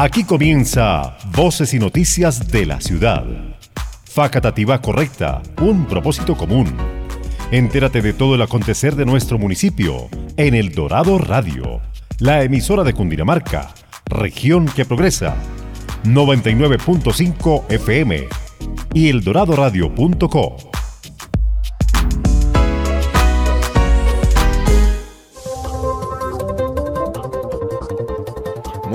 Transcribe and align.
Aquí 0.00 0.22
comienza 0.22 1.16
Voces 1.34 1.74
y 1.74 1.80
Noticias 1.80 2.52
de 2.52 2.66
la 2.66 2.80
Ciudad. 2.80 3.24
Facatativa 4.04 4.80
correcta, 4.80 5.42
un 5.60 5.86
propósito 5.86 6.36
común. 6.36 6.72
Entérate 7.50 8.00
de 8.00 8.12
todo 8.12 8.36
el 8.36 8.42
acontecer 8.42 8.94
de 8.94 9.04
nuestro 9.04 9.38
municipio 9.38 10.08
en 10.36 10.54
El 10.54 10.70
Dorado 10.70 11.18
Radio, 11.18 11.80
la 12.20 12.44
emisora 12.44 12.84
de 12.84 12.94
Cundinamarca, 12.94 13.74
región 14.04 14.66
que 14.66 14.84
progresa. 14.84 15.34
99.5 16.04 17.64
FM 17.68 18.28
y 18.94 19.08
eldoradoradio.co. 19.08 20.67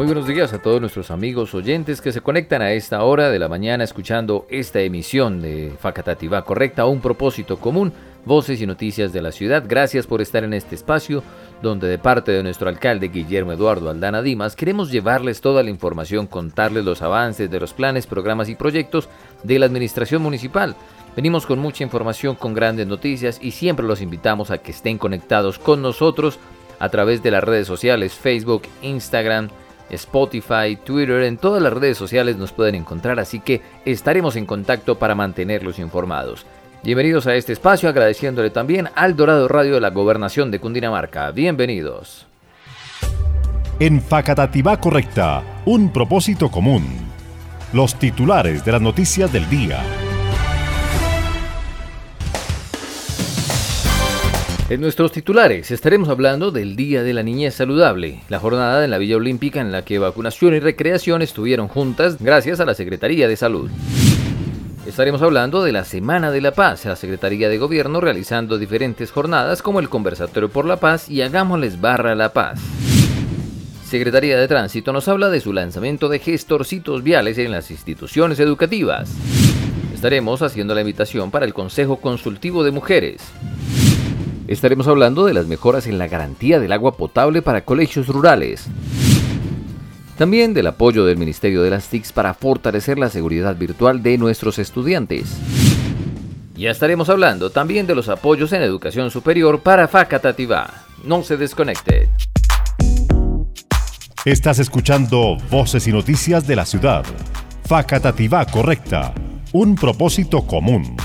Muy 0.03 0.13
buenos 0.13 0.27
días 0.27 0.51
a 0.51 0.61
todos 0.61 0.81
nuestros 0.81 1.11
amigos 1.11 1.55
oyentes 1.55 2.01
que 2.01 2.11
se 2.11 2.19
conectan 2.19 2.61
a 2.61 2.73
esta 2.73 3.01
hora 3.05 3.29
de 3.29 3.39
la 3.39 3.47
mañana 3.47 3.85
escuchando 3.85 4.45
esta 4.49 4.81
emisión 4.81 5.41
de 5.41 5.73
Facatativa 5.79 6.43
Correcta, 6.43 6.85
un 6.85 6.99
propósito 6.99 7.55
común, 7.55 7.93
voces 8.25 8.59
y 8.59 8.67
noticias 8.67 9.13
de 9.13 9.21
la 9.21 9.31
ciudad. 9.31 9.63
Gracias 9.65 10.05
por 10.05 10.21
estar 10.21 10.43
en 10.43 10.53
este 10.53 10.75
espacio 10.75 11.23
donde 11.61 11.87
de 11.87 11.99
parte 11.99 12.33
de 12.33 12.43
nuestro 12.43 12.67
alcalde 12.67 13.07
Guillermo 13.07 13.53
Eduardo 13.53 13.89
Aldana 13.89 14.21
Dimas 14.21 14.57
queremos 14.57 14.91
llevarles 14.91 15.39
toda 15.39 15.63
la 15.63 15.69
información, 15.69 16.27
contarles 16.27 16.83
los 16.83 17.01
avances 17.01 17.49
de 17.49 17.61
los 17.61 17.71
planes, 17.71 18.05
programas 18.05 18.49
y 18.49 18.55
proyectos 18.55 19.07
de 19.43 19.57
la 19.57 19.67
administración 19.67 20.21
municipal. 20.21 20.75
Venimos 21.15 21.45
con 21.45 21.59
mucha 21.59 21.85
información, 21.85 22.35
con 22.35 22.53
grandes 22.53 22.87
noticias 22.87 23.39
y 23.41 23.51
siempre 23.51 23.87
los 23.87 24.01
invitamos 24.01 24.51
a 24.51 24.57
que 24.57 24.71
estén 24.71 24.97
conectados 24.97 25.59
con 25.59 25.81
nosotros 25.81 26.39
a 26.79 26.89
través 26.89 27.23
de 27.23 27.31
las 27.31 27.45
redes 27.45 27.67
sociales 27.67 28.15
Facebook, 28.15 28.63
Instagram, 28.81 29.47
Spotify, 29.89 30.77
Twitter, 30.83 31.23
en 31.23 31.37
todas 31.37 31.61
las 31.61 31.73
redes 31.73 31.97
sociales 31.97 32.37
nos 32.37 32.51
pueden 32.51 32.75
encontrar, 32.75 33.19
así 33.19 33.39
que 33.39 33.61
estaremos 33.85 34.35
en 34.35 34.45
contacto 34.45 34.97
para 34.97 35.15
mantenerlos 35.15 35.79
informados. 35.79 36.45
Bienvenidos 36.83 37.27
a 37.27 37.35
este 37.35 37.53
espacio, 37.53 37.87
agradeciéndole 37.87 38.49
también 38.49 38.89
al 38.95 39.15
Dorado 39.15 39.47
Radio 39.47 39.75
de 39.75 39.81
la 39.81 39.91
Gobernación 39.91 40.51
de 40.51 40.59
Cundinamarca. 40.59 41.31
Bienvenidos. 41.31 42.27
En 43.79 44.01
Facatativá 44.01 44.79
Correcta, 44.79 45.43
un 45.65 45.91
propósito 45.91 46.49
común. 46.51 46.85
Los 47.71 47.97
titulares 47.97 48.63
de 48.65 48.71
las 48.73 48.81
noticias 48.81 49.31
del 49.31 49.49
día. 49.49 49.81
En 54.69 54.79
nuestros 54.79 55.11
titulares 55.11 55.71
estaremos 55.71 56.07
hablando 56.07 56.49
del 56.49 56.77
Día 56.77 57.03
de 57.03 57.13
la 57.13 57.21
Niñez 57.21 57.53
Saludable, 57.53 58.21
la 58.29 58.39
jornada 58.39 58.85
en 58.85 58.91
la 58.91 58.97
Villa 58.97 59.17
Olímpica 59.17 59.59
en 59.59 59.73
la 59.73 59.83
que 59.83 59.99
vacunación 59.99 60.55
y 60.55 60.59
recreación 60.59 61.21
estuvieron 61.21 61.67
juntas 61.67 62.17
gracias 62.17 62.61
a 62.61 62.65
la 62.65 62.73
Secretaría 62.73 63.27
de 63.27 63.35
Salud. 63.35 63.69
Estaremos 64.87 65.21
hablando 65.21 65.63
de 65.63 65.73
la 65.73 65.83
Semana 65.83 66.31
de 66.31 66.39
la 66.39 66.53
Paz, 66.53 66.85
la 66.85 66.95
Secretaría 66.95 67.49
de 67.49 67.57
Gobierno 67.57 67.99
realizando 67.99 68.57
diferentes 68.57 69.11
jornadas 69.11 69.61
como 69.61 69.81
el 69.81 69.89
Conversatorio 69.89 70.47
por 70.47 70.63
la 70.63 70.77
Paz 70.77 71.09
y 71.09 71.21
Hagámosles 71.21 71.81
Barra 71.81 72.15
la 72.15 72.31
Paz. 72.31 72.61
Secretaría 73.85 74.39
de 74.39 74.47
Tránsito 74.47 74.93
nos 74.93 75.09
habla 75.09 75.29
de 75.29 75.41
su 75.41 75.51
lanzamiento 75.51 76.07
de 76.07 76.19
gestorcitos 76.19 77.03
viales 77.03 77.37
en 77.37 77.51
las 77.51 77.69
instituciones 77.69 78.39
educativas. 78.39 79.13
Estaremos 79.93 80.41
haciendo 80.41 80.73
la 80.73 80.81
invitación 80.81 81.31
para 81.31 81.45
el 81.45 81.53
Consejo 81.53 81.97
Consultivo 81.97 82.63
de 82.63 82.71
Mujeres. 82.71 83.21
Estaremos 84.47 84.87
hablando 84.87 85.25
de 85.25 85.33
las 85.33 85.47
mejoras 85.47 85.87
en 85.87 85.97
la 85.97 86.07
garantía 86.07 86.59
del 86.59 86.73
agua 86.73 86.97
potable 86.97 87.41
para 87.41 87.63
colegios 87.63 88.07
rurales. 88.07 88.67
También 90.17 90.53
del 90.53 90.67
apoyo 90.67 91.05
del 91.05 91.17
Ministerio 91.17 91.63
de 91.63 91.69
las 91.69 91.87
TICs 91.87 92.11
para 92.11 92.33
fortalecer 92.33 92.99
la 92.99 93.09
seguridad 93.09 93.55
virtual 93.55 94.03
de 94.03 94.17
nuestros 94.17 94.59
estudiantes. 94.59 95.37
Ya 96.55 96.71
estaremos 96.71 97.09
hablando 97.09 97.49
también 97.49 97.87
de 97.87 97.95
los 97.95 98.09
apoyos 98.09 98.51
en 98.53 98.61
educación 98.61 99.11
superior 99.11 99.61
para 99.61 99.87
Facatativá. 99.87 100.85
No 101.03 101.23
se 101.23 101.37
desconecte. 101.37 102.09
Estás 104.25 104.59
escuchando 104.59 105.37
Voces 105.49 105.87
y 105.87 105.91
Noticias 105.91 106.45
de 106.45 106.55
la 106.55 106.65
Ciudad. 106.65 107.03
Facatativá 107.65 108.45
Correcta. 108.45 109.13
Un 109.51 109.75
propósito 109.75 110.45
común. 110.45 110.95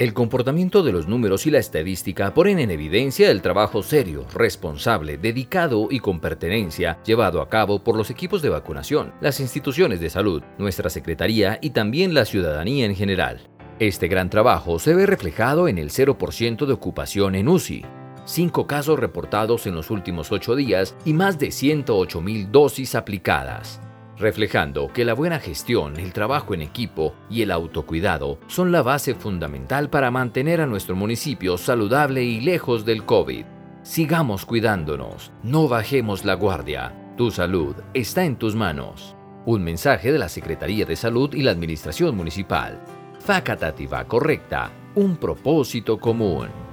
El 0.00 0.12
comportamiento 0.12 0.82
de 0.82 0.90
los 0.90 1.06
números 1.06 1.46
y 1.46 1.52
la 1.52 1.60
estadística 1.60 2.34
ponen 2.34 2.58
en 2.58 2.72
evidencia 2.72 3.30
el 3.30 3.40
trabajo 3.40 3.80
serio, 3.80 4.26
responsable, 4.34 5.18
dedicado 5.18 5.86
y 5.88 6.00
con 6.00 6.18
pertenencia 6.18 6.98
llevado 7.04 7.40
a 7.40 7.48
cabo 7.48 7.84
por 7.84 7.96
los 7.96 8.10
equipos 8.10 8.42
de 8.42 8.48
vacunación, 8.48 9.12
las 9.20 9.38
instituciones 9.38 10.00
de 10.00 10.10
salud, 10.10 10.42
nuestra 10.58 10.90
Secretaría 10.90 11.60
y 11.62 11.70
también 11.70 12.12
la 12.12 12.24
ciudadanía 12.24 12.86
en 12.86 12.96
general. 12.96 13.48
Este 13.78 14.08
gran 14.08 14.30
trabajo 14.30 14.80
se 14.80 14.94
ve 14.94 15.06
reflejado 15.06 15.68
en 15.68 15.78
el 15.78 15.90
0% 15.90 16.66
de 16.66 16.72
ocupación 16.72 17.36
en 17.36 17.46
UCI, 17.46 17.86
cinco 18.24 18.66
casos 18.66 18.98
reportados 18.98 19.64
en 19.68 19.76
los 19.76 19.92
últimos 19.92 20.32
ocho 20.32 20.56
días 20.56 20.96
y 21.04 21.12
más 21.12 21.38
de 21.38 21.52
108 21.52 22.20
mil 22.20 22.50
dosis 22.50 22.96
aplicadas 22.96 23.80
reflejando 24.18 24.88
que 24.92 25.04
la 25.04 25.14
buena 25.14 25.38
gestión, 25.38 25.98
el 25.98 26.12
trabajo 26.12 26.54
en 26.54 26.62
equipo 26.62 27.14
y 27.28 27.42
el 27.42 27.50
autocuidado 27.50 28.38
son 28.46 28.72
la 28.72 28.82
base 28.82 29.14
fundamental 29.14 29.90
para 29.90 30.10
mantener 30.10 30.60
a 30.60 30.66
nuestro 30.66 30.96
municipio 30.96 31.58
saludable 31.58 32.22
y 32.22 32.40
lejos 32.40 32.84
del 32.84 33.04
COVID. 33.04 33.44
Sigamos 33.82 34.46
cuidándonos, 34.46 35.32
no 35.42 35.68
bajemos 35.68 36.24
la 36.24 36.34
guardia. 36.34 36.94
Tu 37.16 37.30
salud 37.30 37.76
está 37.92 38.24
en 38.24 38.36
tus 38.36 38.56
manos. 38.56 39.14
Un 39.46 39.62
mensaje 39.62 40.10
de 40.10 40.18
la 40.18 40.28
Secretaría 40.28 40.86
de 40.86 40.96
Salud 40.96 41.34
y 41.34 41.42
la 41.42 41.50
Administración 41.50 42.16
Municipal. 42.16 42.82
Facatativa 43.20 44.04
correcta, 44.04 44.70
un 44.94 45.16
propósito 45.16 45.98
común. 45.98 46.63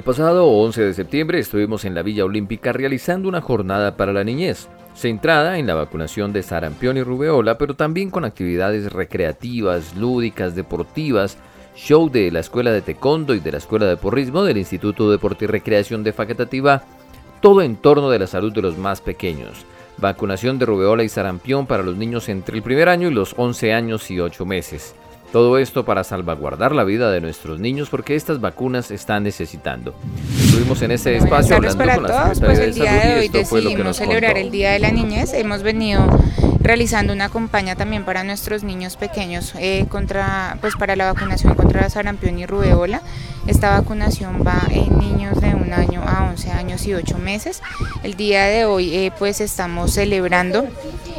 El 0.00 0.04
pasado 0.04 0.46
11 0.46 0.82
de 0.82 0.94
septiembre 0.94 1.38
estuvimos 1.38 1.84
en 1.84 1.94
la 1.94 2.00
Villa 2.00 2.24
Olímpica 2.24 2.72
realizando 2.72 3.28
una 3.28 3.42
jornada 3.42 3.98
para 3.98 4.14
la 4.14 4.24
niñez, 4.24 4.66
centrada 4.94 5.58
en 5.58 5.66
la 5.66 5.74
vacunación 5.74 6.32
de 6.32 6.42
sarampión 6.42 6.96
y 6.96 7.02
rubeola, 7.02 7.58
pero 7.58 7.74
también 7.74 8.08
con 8.08 8.24
actividades 8.24 8.90
recreativas, 8.90 9.94
lúdicas, 9.96 10.54
deportivas, 10.54 11.36
show 11.76 12.08
de 12.08 12.30
la 12.30 12.40
Escuela 12.40 12.72
de 12.72 12.80
Taekwondo 12.80 13.34
y 13.34 13.40
de 13.40 13.52
la 13.52 13.58
Escuela 13.58 13.84
de 13.84 13.98
Porrismo 13.98 14.42
del 14.42 14.56
Instituto 14.56 15.04
de 15.04 15.18
Deporte 15.18 15.44
y 15.44 15.48
Recreación 15.48 16.02
de 16.02 16.14
Facatativá, 16.14 16.82
todo 17.42 17.60
en 17.60 17.76
torno 17.76 18.08
de 18.08 18.20
la 18.20 18.26
salud 18.26 18.54
de 18.54 18.62
los 18.62 18.78
más 18.78 19.02
pequeños. 19.02 19.66
Vacunación 19.98 20.58
de 20.58 20.64
rubeola 20.64 21.02
y 21.02 21.10
sarampión 21.10 21.66
para 21.66 21.82
los 21.82 21.98
niños 21.98 22.30
entre 22.30 22.56
el 22.56 22.62
primer 22.62 22.88
año 22.88 23.08
y 23.08 23.12
los 23.12 23.34
11 23.36 23.74
años 23.74 24.10
y 24.10 24.18
8 24.18 24.46
meses. 24.46 24.94
Todo 25.32 25.58
esto 25.58 25.84
para 25.84 26.02
salvaguardar 26.02 26.74
la 26.74 26.82
vida 26.82 27.10
de 27.12 27.20
nuestros 27.20 27.60
niños 27.60 27.88
porque 27.88 28.16
estas 28.16 28.40
vacunas 28.40 28.90
están 28.90 29.22
necesitando. 29.22 29.94
Estuvimos 30.36 30.82
en 30.82 30.90
ese 30.90 31.16
espacio 31.16 31.56
hablando 31.56 31.78
para 31.78 31.94
con 31.94 32.02
la 32.02 32.08
todos. 32.08 32.40
Pues 32.40 32.58
el 32.58 32.74
día 32.74 32.92
de, 32.94 33.20
hoy 33.20 33.28
decidimos 33.28 33.96
celebrar 33.96 34.36
el 34.36 34.50
Día 34.50 34.72
de 34.72 34.80
la 34.80 34.90
Niñez. 34.90 35.32
Hemos 35.32 35.62
venido 35.62 36.04
realizando 36.60 37.12
una 37.12 37.28
campaña 37.28 37.76
también 37.76 38.04
para 38.04 38.24
nuestros 38.24 38.64
niños 38.64 38.96
pequeños 38.96 39.54
eh, 39.58 39.86
contra, 39.88 40.58
pues 40.60 40.74
para 40.74 40.96
la 40.96 41.12
vacunación 41.12 41.54
contra 41.54 41.82
la 41.82 41.90
sarampión 41.90 42.38
y 42.38 42.46
rubeola. 42.46 43.00
Esta 43.46 43.70
vacunación 43.70 44.42
va 44.44 44.62
en 44.70 44.98
niños 44.98 45.40
de 45.40 45.54
año 45.72 46.02
a 46.06 46.24
11 46.30 46.50
años 46.50 46.86
y 46.86 46.94
8 46.94 47.18
meses. 47.18 47.62
El 48.02 48.14
día 48.14 48.44
de 48.44 48.64
hoy 48.64 48.94
eh, 48.94 49.12
pues 49.18 49.40
estamos 49.40 49.92
celebrando 49.92 50.68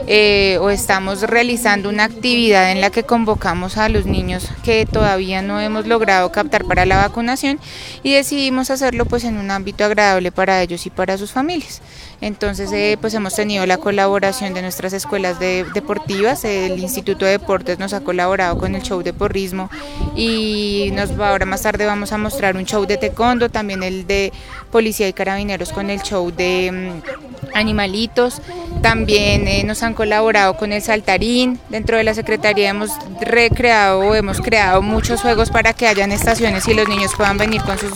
eh, 0.07 0.57
o 0.62 0.69
estamos 0.69 1.21
realizando 1.21 1.89
una 1.89 2.06
actividad 2.06 2.71
en 2.71 2.81
la 2.81 2.89
que 2.89 3.03
convocamos 3.03 3.77
a 3.77 3.89
los 3.89 4.06
niños 4.06 4.50
que 4.63 4.86
todavía 4.86 5.42
no 5.42 5.59
hemos 5.59 5.88
logrado 5.88 6.31
captar 6.31 6.65
para 6.65 6.86
la 6.86 6.98
vacunación 6.98 7.59
y 8.03 8.13
decidimos 8.13 8.71
hacerlo 8.71 9.06
pues 9.06 9.24
en 9.24 9.38
un 9.38 9.51
ámbito 9.51 9.86
agradable 9.86 10.31
para 10.31 10.62
ellos 10.62 10.86
y 10.86 10.89
para 10.89 11.18
sus 11.18 11.31
familias. 11.31 11.81
Entonces, 12.22 12.72
eh, 12.72 12.98
pues 13.02 13.16
hemos 13.16 13.34
tenido 13.34 13.66
la 13.66 13.78
colaboración 13.78 14.54
de 14.54 14.62
nuestras 14.62 14.94
escuelas 14.94 15.40
deportivas. 15.40 16.46
El 16.46 16.80
Instituto 16.80 17.26
de 17.26 17.32
Deportes 17.32 17.80
nos 17.80 17.94
ha 17.94 18.02
colaborado 18.02 18.60
con 18.60 18.76
el 18.76 18.84
show 18.84 19.02
de 19.02 19.12
porrismo 19.12 19.72
y 20.16 20.92
nos 20.94 21.20
va, 21.20 21.30
ahora 21.30 21.48
más 21.48 21.64
tarde 21.64 21.88
vamos 21.88 22.12
a 22.12 22.20
mostrar 22.20 22.56
un 22.58 22.66
show 22.66 22.86
de 22.86 22.98
taekwondo, 22.98 23.50
también 23.50 23.82
el 23.82 24.06
de 24.06 24.32
policía 24.72 25.08
y 25.08 25.14
carabineros 25.14 25.72
con 25.72 25.90
el 25.90 26.00
show 26.04 26.32
de 26.32 26.72
mm, 26.72 27.58
animalitos. 27.58 28.40
También 28.84 29.48
eh, 29.48 29.64
nos 29.64 29.82
han 29.82 29.96
colaborado 29.96 30.58
con 30.58 30.74
el 30.74 30.82
saltarín. 30.84 31.60
Dentro 31.70 31.98
de 31.98 32.04
la 32.04 32.14
Secretaría 32.14 32.70
hemos 32.70 32.92
recreado, 33.20 34.14
hemos 34.14 34.42
creado 34.42 34.84
muchos 34.84 35.22
juegos 35.22 35.50
para 35.50 35.74
que 35.74 35.88
hayan 35.88 36.12
estaciones 36.12 36.68
y 36.68 36.76
los 36.76 36.88
niños 36.88 37.12
puedan 37.18 37.40
venir 37.40 37.64
con 37.64 37.80
sus, 37.80 37.94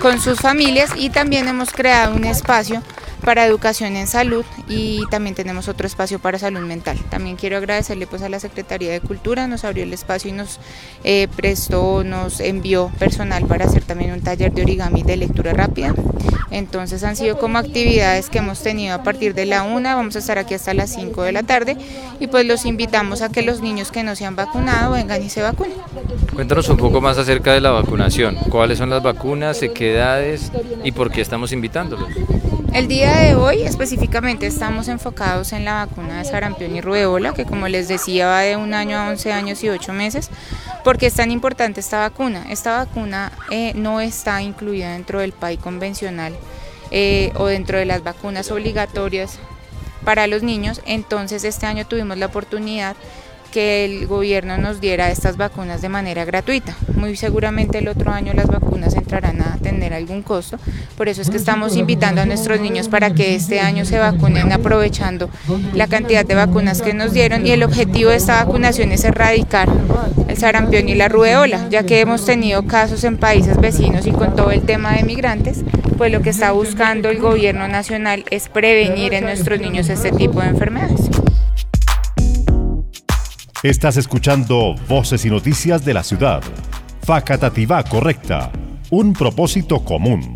con 0.00 0.20
sus 0.20 0.38
familias. 0.38 0.90
Y 0.96 1.10
también 1.10 1.48
hemos 1.48 1.72
creado 1.72 2.14
un 2.14 2.24
espacio 2.24 2.80
para 3.20 3.44
educación 3.44 3.96
en 3.96 4.06
salud 4.06 4.44
y 4.68 5.06
también 5.10 5.34
tenemos 5.34 5.68
otro 5.68 5.86
espacio 5.86 6.18
para 6.18 6.38
salud 6.38 6.60
mental. 6.60 6.98
También 7.10 7.36
quiero 7.36 7.56
agradecerle 7.56 8.06
pues 8.06 8.22
a 8.22 8.28
la 8.28 8.40
Secretaría 8.40 8.90
de 8.90 9.00
Cultura, 9.00 9.46
nos 9.46 9.64
abrió 9.64 9.84
el 9.84 9.92
espacio 9.92 10.30
y 10.30 10.32
nos 10.32 10.58
eh, 11.04 11.28
prestó, 11.36 12.04
nos 12.04 12.40
envió 12.40 12.90
personal 12.98 13.46
para 13.46 13.66
hacer 13.66 13.84
también 13.84 14.12
un 14.12 14.20
taller 14.20 14.52
de 14.52 14.62
origami 14.62 15.02
de 15.02 15.16
lectura 15.16 15.52
rápida. 15.52 15.94
Entonces 16.50 17.04
han 17.04 17.16
sido 17.16 17.38
como 17.38 17.58
actividades 17.58 18.28
que 18.28 18.38
hemos 18.38 18.62
tenido 18.62 18.94
a 18.94 19.02
partir 19.02 19.34
de 19.34 19.46
la 19.46 19.62
una, 19.62 19.94
vamos 19.94 20.16
a 20.16 20.18
estar 20.18 20.38
aquí 20.38 20.54
hasta 20.54 20.74
las 20.74 20.90
5 20.90 21.22
de 21.22 21.32
la 21.32 21.42
tarde 21.42 21.76
y 22.18 22.26
pues 22.26 22.44
los 22.46 22.66
invitamos 22.66 23.22
a 23.22 23.28
que 23.28 23.42
los 23.42 23.60
niños 23.60 23.92
que 23.92 24.02
no 24.02 24.16
se 24.16 24.24
han 24.24 24.36
vacunado 24.36 24.92
vengan 24.92 25.22
y 25.22 25.30
se 25.30 25.42
vacunen. 25.42 25.76
Cuéntanos 26.34 26.68
un 26.68 26.76
poco 26.76 27.00
más 27.00 27.18
acerca 27.18 27.52
de 27.52 27.60
la 27.60 27.70
vacunación, 27.70 28.36
cuáles 28.48 28.78
son 28.78 28.90
las 28.90 29.02
vacunas, 29.02 29.60
qué 29.74 29.94
edades 29.94 30.50
y 30.82 30.92
por 30.92 31.10
qué 31.10 31.20
estamos 31.20 31.52
invitándolos. 31.52 32.08
El 32.72 32.86
día 32.86 33.16
de 33.16 33.34
hoy 33.34 33.62
específicamente 33.62 34.46
estamos 34.46 34.86
enfocados 34.86 35.52
en 35.52 35.64
la 35.64 35.84
vacuna 35.84 36.18
de 36.18 36.24
sarampión 36.24 36.76
y 36.76 36.80
rubeola, 36.80 37.34
que 37.34 37.44
como 37.44 37.66
les 37.66 37.88
decía 37.88 38.28
va 38.28 38.40
de 38.40 38.56
un 38.56 38.74
año 38.74 38.96
a 38.96 39.08
11 39.08 39.32
años 39.32 39.64
y 39.64 39.68
8 39.68 39.92
meses. 39.92 40.30
¿Por 40.84 40.96
qué 40.96 41.06
es 41.06 41.14
tan 41.14 41.32
importante 41.32 41.80
esta 41.80 41.98
vacuna? 41.98 42.46
Esta 42.48 42.78
vacuna 42.78 43.32
eh, 43.50 43.72
no 43.74 44.00
está 44.00 44.40
incluida 44.40 44.92
dentro 44.92 45.18
del 45.18 45.32
PAI 45.32 45.56
convencional 45.56 46.36
eh, 46.92 47.32
o 47.34 47.46
dentro 47.46 47.76
de 47.76 47.86
las 47.86 48.04
vacunas 48.04 48.52
obligatorias 48.52 49.40
para 50.04 50.28
los 50.28 50.42
niños, 50.42 50.80
entonces 50.86 51.44
este 51.44 51.66
año 51.66 51.86
tuvimos 51.86 52.16
la 52.18 52.26
oportunidad 52.26 52.96
que 53.50 53.84
el 53.84 54.06
gobierno 54.06 54.58
nos 54.58 54.80
diera 54.80 55.10
estas 55.10 55.36
vacunas 55.36 55.82
de 55.82 55.88
manera 55.88 56.24
gratuita. 56.24 56.76
Muy 56.96 57.16
seguramente 57.16 57.78
el 57.78 57.88
otro 57.88 58.12
año 58.12 58.32
las 58.34 58.46
vacunas 58.46 58.94
entrarán 58.94 59.42
a 59.42 59.58
tener 59.58 59.92
algún 59.92 60.22
costo, 60.22 60.58
por 60.96 61.08
eso 61.08 61.22
es 61.22 61.30
que 61.30 61.36
estamos 61.36 61.76
invitando 61.76 62.20
a 62.20 62.26
nuestros 62.26 62.60
niños 62.60 62.88
para 62.88 63.12
que 63.12 63.34
este 63.34 63.60
año 63.60 63.84
se 63.84 63.98
vacunen 63.98 64.52
aprovechando 64.52 65.30
la 65.74 65.86
cantidad 65.86 66.24
de 66.24 66.34
vacunas 66.34 66.82
que 66.82 66.94
nos 66.94 67.12
dieron 67.12 67.46
y 67.46 67.50
el 67.50 67.62
objetivo 67.62 68.10
de 68.10 68.16
esta 68.16 68.44
vacunación 68.44 68.92
es 68.92 69.04
erradicar 69.04 69.68
el 70.28 70.36
sarampión 70.36 70.88
y 70.88 70.94
la 70.94 71.08
rubeola, 71.08 71.68
ya 71.70 71.84
que 71.84 72.00
hemos 72.00 72.24
tenido 72.24 72.64
casos 72.66 73.04
en 73.04 73.18
países 73.18 73.56
vecinos 73.58 74.06
y 74.06 74.12
con 74.12 74.36
todo 74.36 74.50
el 74.50 74.62
tema 74.62 74.92
de 74.94 75.02
migrantes, 75.02 75.64
pues 75.98 76.12
lo 76.12 76.22
que 76.22 76.30
está 76.30 76.52
buscando 76.52 77.08
el 77.08 77.18
gobierno 77.18 77.68
nacional 77.68 78.24
es 78.30 78.48
prevenir 78.48 79.14
en 79.14 79.24
nuestros 79.24 79.60
niños 79.60 79.88
este 79.88 80.12
tipo 80.12 80.40
de 80.40 80.48
enfermedades. 80.48 81.10
Estás 83.62 83.98
escuchando 83.98 84.74
Voces 84.88 85.26
y 85.26 85.28
Noticias 85.28 85.84
de 85.84 85.92
la 85.92 86.02
Ciudad. 86.02 86.42
Facatativá 87.02 87.84
correcta. 87.84 88.50
Un 88.90 89.12
propósito 89.12 89.84
común. 89.84 90.32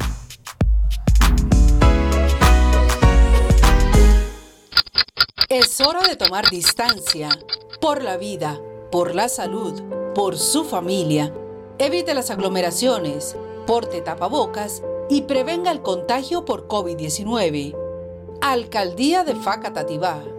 Es 5.49 5.81
hora 5.81 6.07
de 6.07 6.17
tomar 6.17 6.51
distancia 6.51 7.31
por 7.81 8.03
la 8.03 8.19
vida, 8.19 8.61
por 8.93 9.15
la 9.15 9.31
salud, 9.31 9.83
por 10.15 10.37
su 10.37 10.67
familia. 10.67 11.33
Evite 11.79 12.13
las 12.13 12.31
aglomeraciones, 12.31 13.39
porte 13.67 14.03
tapabocas 14.03 14.83
y 15.09 15.23
prevenga 15.23 15.71
el 15.71 15.81
contagio 15.81 16.45
por 16.45 16.69
COVID-19. 16.69 17.75
Alcaldía 18.43 19.25
de 19.25 19.35
Facatativá. 19.35 20.34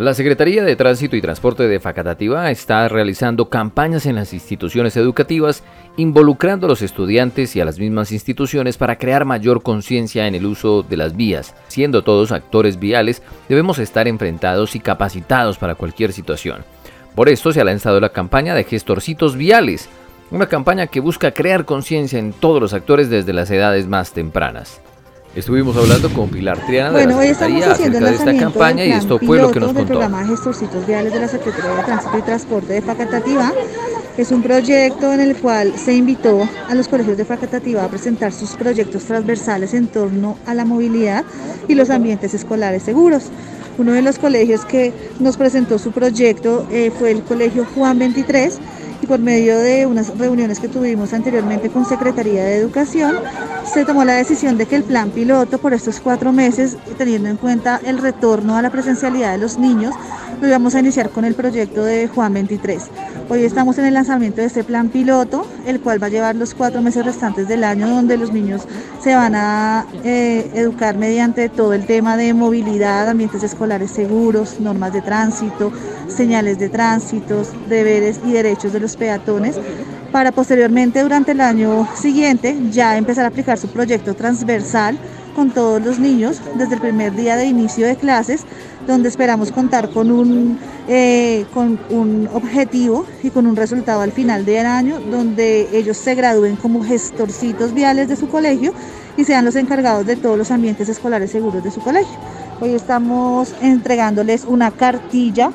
La 0.00 0.14
Secretaría 0.14 0.64
de 0.64 0.76
Tránsito 0.76 1.14
y 1.14 1.20
Transporte 1.20 1.68
de 1.68 1.78
Facatativá 1.78 2.50
está 2.50 2.88
realizando 2.88 3.50
campañas 3.50 4.06
en 4.06 4.14
las 4.14 4.32
instituciones 4.32 4.96
educativas 4.96 5.62
involucrando 5.98 6.64
a 6.64 6.70
los 6.70 6.80
estudiantes 6.80 7.54
y 7.54 7.60
a 7.60 7.66
las 7.66 7.78
mismas 7.78 8.10
instituciones 8.10 8.78
para 8.78 8.96
crear 8.96 9.26
mayor 9.26 9.62
conciencia 9.62 10.26
en 10.26 10.34
el 10.34 10.46
uso 10.46 10.82
de 10.82 10.96
las 10.96 11.14
vías. 11.14 11.54
Siendo 11.68 12.02
todos 12.02 12.32
actores 12.32 12.78
viales, 12.78 13.22
debemos 13.46 13.78
estar 13.78 14.08
enfrentados 14.08 14.74
y 14.74 14.80
capacitados 14.80 15.58
para 15.58 15.74
cualquier 15.74 16.14
situación. 16.14 16.64
Por 17.14 17.28
esto 17.28 17.52
se 17.52 17.60
ha 17.60 17.64
lanzado 17.64 18.00
la 18.00 18.08
campaña 18.08 18.54
de 18.54 18.64
Gestorcitos 18.64 19.36
Viales, 19.36 19.90
una 20.30 20.46
campaña 20.46 20.86
que 20.86 21.00
busca 21.00 21.32
crear 21.32 21.66
conciencia 21.66 22.18
en 22.18 22.32
todos 22.32 22.62
los 22.62 22.72
actores 22.72 23.10
desde 23.10 23.34
las 23.34 23.50
edades 23.50 23.86
más 23.86 24.14
tempranas. 24.14 24.80
Estuvimos 25.34 25.76
hablando 25.76 26.12
con 26.12 26.28
Pilar 26.28 26.58
Triana 26.66 26.98
de 26.98 27.06
la 27.06 27.20
Secretaría 27.20 27.70
acerca 27.70 28.00
de 28.00 28.14
esta 28.16 28.36
campaña 28.36 28.84
y 28.84 28.90
esto 28.90 29.16
fue 29.20 29.38
lo 29.38 29.52
que 29.52 29.60
nos 29.60 29.72
contó. 29.72 29.86
programa 29.86 30.26
Gestorcitos 30.26 30.84
Viales 30.88 31.12
de 31.12 31.20
la 31.20 31.28
Secretaría 31.28 31.70
de 31.70 31.82
Tránsito 31.84 32.18
y 32.18 32.22
Transporte 32.22 32.72
de 32.72 32.82
Facatativá. 32.82 33.52
Es 34.18 34.32
un 34.32 34.42
proyecto 34.42 35.12
en 35.12 35.20
el 35.20 35.36
cual 35.36 35.74
se 35.78 35.94
invitó 35.94 36.48
a 36.68 36.74
los 36.74 36.88
colegios 36.88 37.16
de 37.16 37.24
Facatativá 37.24 37.84
a 37.84 37.88
presentar 37.88 38.32
sus 38.32 38.56
proyectos 38.56 39.04
transversales 39.04 39.72
en 39.72 39.86
torno 39.86 40.36
a 40.46 40.54
la 40.54 40.64
movilidad 40.64 41.24
y 41.68 41.76
los 41.76 41.90
ambientes 41.90 42.34
escolares 42.34 42.82
seguros. 42.82 43.30
Uno 43.78 43.92
de 43.92 44.02
los 44.02 44.18
colegios 44.18 44.64
que 44.64 44.92
nos 45.20 45.36
presentó 45.36 45.78
su 45.78 45.92
proyecto 45.92 46.66
eh, 46.72 46.90
fue 46.90 47.12
el 47.12 47.22
Colegio 47.22 47.64
Juan 47.76 48.00
23 48.00 48.58
y 48.58 48.89
por 49.10 49.18
medio 49.18 49.58
de 49.58 49.86
unas 49.86 50.16
reuniones 50.16 50.60
que 50.60 50.68
tuvimos 50.68 51.12
anteriormente 51.12 51.68
con 51.68 51.84
Secretaría 51.84 52.44
de 52.44 52.54
Educación, 52.54 53.16
se 53.64 53.84
tomó 53.84 54.04
la 54.04 54.12
decisión 54.12 54.56
de 54.56 54.66
que 54.66 54.76
el 54.76 54.84
plan 54.84 55.10
piloto 55.10 55.58
por 55.58 55.74
estos 55.74 55.98
cuatro 55.98 56.30
meses, 56.30 56.76
teniendo 56.96 57.28
en 57.28 57.36
cuenta 57.36 57.80
el 57.84 57.98
retorno 57.98 58.56
a 58.56 58.62
la 58.62 58.70
presencialidad 58.70 59.32
de 59.32 59.38
los 59.38 59.58
niños, 59.58 59.96
lo 60.40 60.46
íbamos 60.46 60.76
a 60.76 60.78
iniciar 60.78 61.10
con 61.10 61.24
el 61.24 61.34
proyecto 61.34 61.82
de 61.82 62.06
Juan 62.06 62.34
23. 62.34 62.84
Hoy 63.28 63.44
estamos 63.44 63.78
en 63.78 63.86
el 63.86 63.94
lanzamiento 63.94 64.40
de 64.40 64.46
este 64.46 64.64
plan 64.64 64.88
piloto, 64.88 65.46
el 65.66 65.80
cual 65.80 66.02
va 66.02 66.06
a 66.06 66.10
llevar 66.10 66.36
los 66.36 66.54
cuatro 66.54 66.80
meses 66.80 67.04
restantes 67.04 67.46
del 67.46 67.64
año, 67.64 67.88
donde 67.88 68.16
los 68.16 68.32
niños 68.32 68.62
se 69.02 69.14
van 69.14 69.34
a 69.34 69.86
eh, 70.04 70.50
educar 70.54 70.96
mediante 70.96 71.48
todo 71.48 71.74
el 71.74 71.84
tema 71.84 72.16
de 72.16 72.32
movilidad, 72.32 73.08
ambientes 73.08 73.42
escolares 73.42 73.90
seguros, 73.90 74.60
normas 74.60 74.92
de 74.92 75.02
tránsito, 75.02 75.72
señales 76.10 76.58
de 76.58 76.68
tránsito, 76.68 77.42
deberes 77.68 78.20
y 78.26 78.32
derechos 78.32 78.72
de 78.72 78.80
los 78.80 78.96
peatones 78.96 79.56
para 80.12 80.32
posteriormente 80.32 81.02
durante 81.02 81.32
el 81.32 81.40
año 81.40 81.88
siguiente 81.94 82.56
ya 82.70 82.96
empezar 82.96 83.24
a 83.24 83.28
aplicar 83.28 83.58
su 83.58 83.68
proyecto 83.68 84.14
transversal 84.14 84.98
con 85.34 85.50
todos 85.50 85.82
los 85.82 85.98
niños 85.98 86.40
desde 86.56 86.74
el 86.74 86.80
primer 86.80 87.14
día 87.14 87.36
de 87.36 87.46
inicio 87.46 87.86
de 87.86 87.96
clases, 87.96 88.42
donde 88.86 89.08
esperamos 89.08 89.52
contar 89.52 89.90
con 89.90 90.10
un, 90.10 90.58
eh, 90.88 91.46
con 91.54 91.78
un 91.90 92.28
objetivo 92.32 93.06
y 93.22 93.30
con 93.30 93.46
un 93.46 93.54
resultado 93.54 94.00
al 94.00 94.12
final 94.12 94.44
del 94.44 94.66
año, 94.66 94.98
donde 95.00 95.68
ellos 95.72 95.96
se 95.96 96.14
gradúen 96.14 96.56
como 96.56 96.82
gestorcitos 96.82 97.72
viales 97.72 98.08
de 98.08 98.16
su 98.16 98.28
colegio 98.28 98.74
y 99.16 99.24
sean 99.24 99.44
los 99.44 99.56
encargados 99.56 100.06
de 100.06 100.16
todos 100.16 100.36
los 100.36 100.50
ambientes 100.50 100.88
escolares 100.88 101.30
seguros 101.30 101.62
de 101.62 101.70
su 101.70 101.80
colegio. 101.80 102.18
Hoy 102.60 102.74
estamos 102.74 103.54
entregándoles 103.62 104.44
una 104.44 104.70
cartilla 104.70 105.50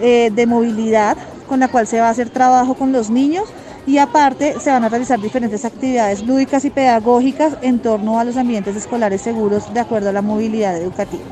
eh, 0.00 0.30
de 0.34 0.46
movilidad 0.46 1.16
con 1.48 1.60
la 1.60 1.68
cual 1.68 1.86
se 1.86 2.00
va 2.00 2.08
a 2.08 2.10
hacer 2.10 2.30
trabajo 2.30 2.74
con 2.74 2.92
los 2.92 3.10
niños 3.10 3.44
y 3.86 3.98
aparte 3.98 4.58
se 4.60 4.70
van 4.70 4.84
a 4.84 4.88
realizar 4.88 5.20
diferentes 5.20 5.64
actividades 5.64 6.22
lúdicas 6.22 6.64
y 6.64 6.70
pedagógicas 6.70 7.56
en 7.62 7.80
torno 7.80 8.18
a 8.18 8.24
los 8.24 8.36
ambientes 8.36 8.76
escolares 8.76 9.20
seguros 9.20 9.72
de 9.72 9.80
acuerdo 9.80 10.08
a 10.08 10.12
la 10.12 10.22
movilidad 10.22 10.76
educativa. 10.76 11.22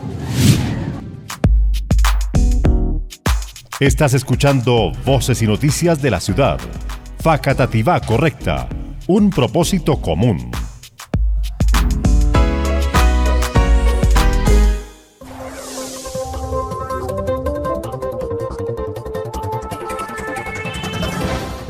Estás 3.81 4.15
escuchando 4.15 4.93
Voces 5.05 5.43
y 5.43 5.47
Noticias 5.47 6.01
de 6.01 6.11
la 6.13 6.21
Ciudad. 6.21 6.61
Facatativá 7.19 8.01
Correcta. 8.01 8.69
Un 9.09 9.31
propósito 9.31 10.01
común. 10.01 10.52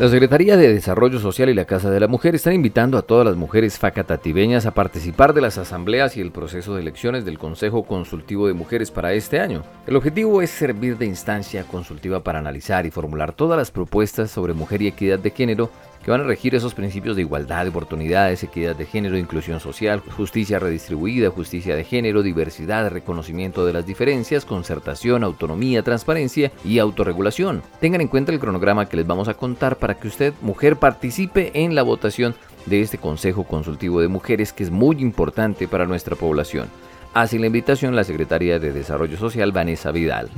La 0.02 0.08
Secretaría 0.08 0.56
de 0.56 0.74
Desarrollo 0.74 1.20
Social 1.20 1.48
y 1.48 1.54
la 1.54 1.64
Casa 1.64 1.88
de 1.88 2.00
la 2.00 2.08
Mujer 2.08 2.34
están 2.34 2.54
invitando 2.54 2.98
a 2.98 3.02
todas 3.02 3.24
las 3.24 3.36
mujeres 3.36 3.78
facatativeñas 3.78 4.66
a 4.66 4.74
participar 4.74 5.32
de 5.32 5.40
las 5.40 5.58
asambleas 5.58 6.16
y 6.16 6.20
el 6.20 6.32
proceso 6.32 6.74
de 6.74 6.82
elecciones 6.82 7.24
del 7.24 7.38
Consejo 7.38 7.84
Consultivo 7.84 8.48
de 8.48 8.52
Mujeres 8.52 8.90
para 8.90 9.12
este 9.12 9.38
año. 9.38 9.62
El 9.86 9.94
objetivo 9.94 10.42
es 10.42 10.50
servir 10.50 10.98
de 10.98 11.06
instancia 11.06 11.62
consultiva 11.62 12.24
para 12.24 12.40
analizar 12.40 12.84
y 12.84 12.90
formular 12.90 13.32
todas 13.32 13.56
las 13.56 13.70
propuestas 13.70 14.32
sobre 14.32 14.54
mujer 14.54 14.82
y 14.82 14.88
equidad 14.88 15.20
de 15.20 15.30
género 15.30 15.70
que 16.04 16.10
van 16.10 16.20
a 16.20 16.24
regir 16.24 16.54
esos 16.54 16.74
principios 16.74 17.16
de 17.16 17.22
igualdad 17.22 17.64
de 17.64 17.70
oportunidades, 17.70 18.42
equidad 18.42 18.76
de 18.76 18.86
género, 18.86 19.16
inclusión 19.16 19.60
social, 19.60 20.00
justicia 20.00 20.58
redistribuida, 20.58 21.30
justicia 21.30 21.76
de 21.76 21.84
género, 21.84 22.22
diversidad, 22.22 22.90
reconocimiento 22.90 23.64
de 23.64 23.72
las 23.72 23.86
diferencias, 23.86 24.44
concertación, 24.44 25.24
autonomía, 25.24 25.82
transparencia 25.82 26.52
y 26.64 26.78
autorregulación. 26.78 27.62
Tengan 27.80 28.00
en 28.00 28.08
cuenta 28.08 28.32
el 28.32 28.40
cronograma 28.40 28.88
que 28.88 28.96
les 28.96 29.06
vamos 29.06 29.28
a 29.28 29.34
contar 29.34 29.76
para 29.76 29.94
que 29.94 30.08
usted, 30.08 30.34
mujer, 30.40 30.76
participe 30.76 31.50
en 31.54 31.74
la 31.74 31.82
votación 31.82 32.34
de 32.66 32.80
este 32.80 32.98
Consejo 32.98 33.44
Consultivo 33.44 34.00
de 34.00 34.08
Mujeres 34.08 34.52
que 34.52 34.64
es 34.64 34.70
muy 34.70 35.00
importante 35.00 35.68
para 35.68 35.86
nuestra 35.86 36.16
población. 36.16 36.68
Hace 37.14 37.38
la 37.38 37.46
invitación 37.46 37.94
la 37.94 38.04
Secretaría 38.04 38.58
de 38.58 38.72
Desarrollo 38.72 39.18
Social, 39.18 39.52
Vanessa 39.52 39.92
Vidal. 39.92 40.30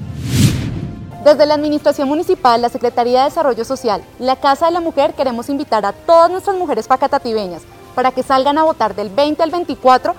Desde 1.25 1.47
la 1.47 1.55
Administración 1.55 2.07
Municipal, 2.07 2.61
la 2.61 2.69
Secretaría 2.69 3.21
de 3.21 3.31
Desarrollo 3.31 3.65
Social 3.65 4.05
y 4.21 4.25
la 4.25 4.37
Casa 4.37 4.67
de 4.67 4.73
la 4.73 4.81
Mujer 4.81 5.15
queremos 5.15 5.49
invitar 5.49 5.87
a 5.87 5.95
todas 5.95 6.31
nuestras 6.31 6.55
mujeres 6.55 6.87
facatativeñas 6.87 7.63
para 7.95 8.13
que 8.13 8.23
salgan 8.23 8.59
a 8.59 8.65
votar 8.65 8.95
del 8.95 9.09
20 9.09 9.43
al 9.43 9.51
24 9.51 10.15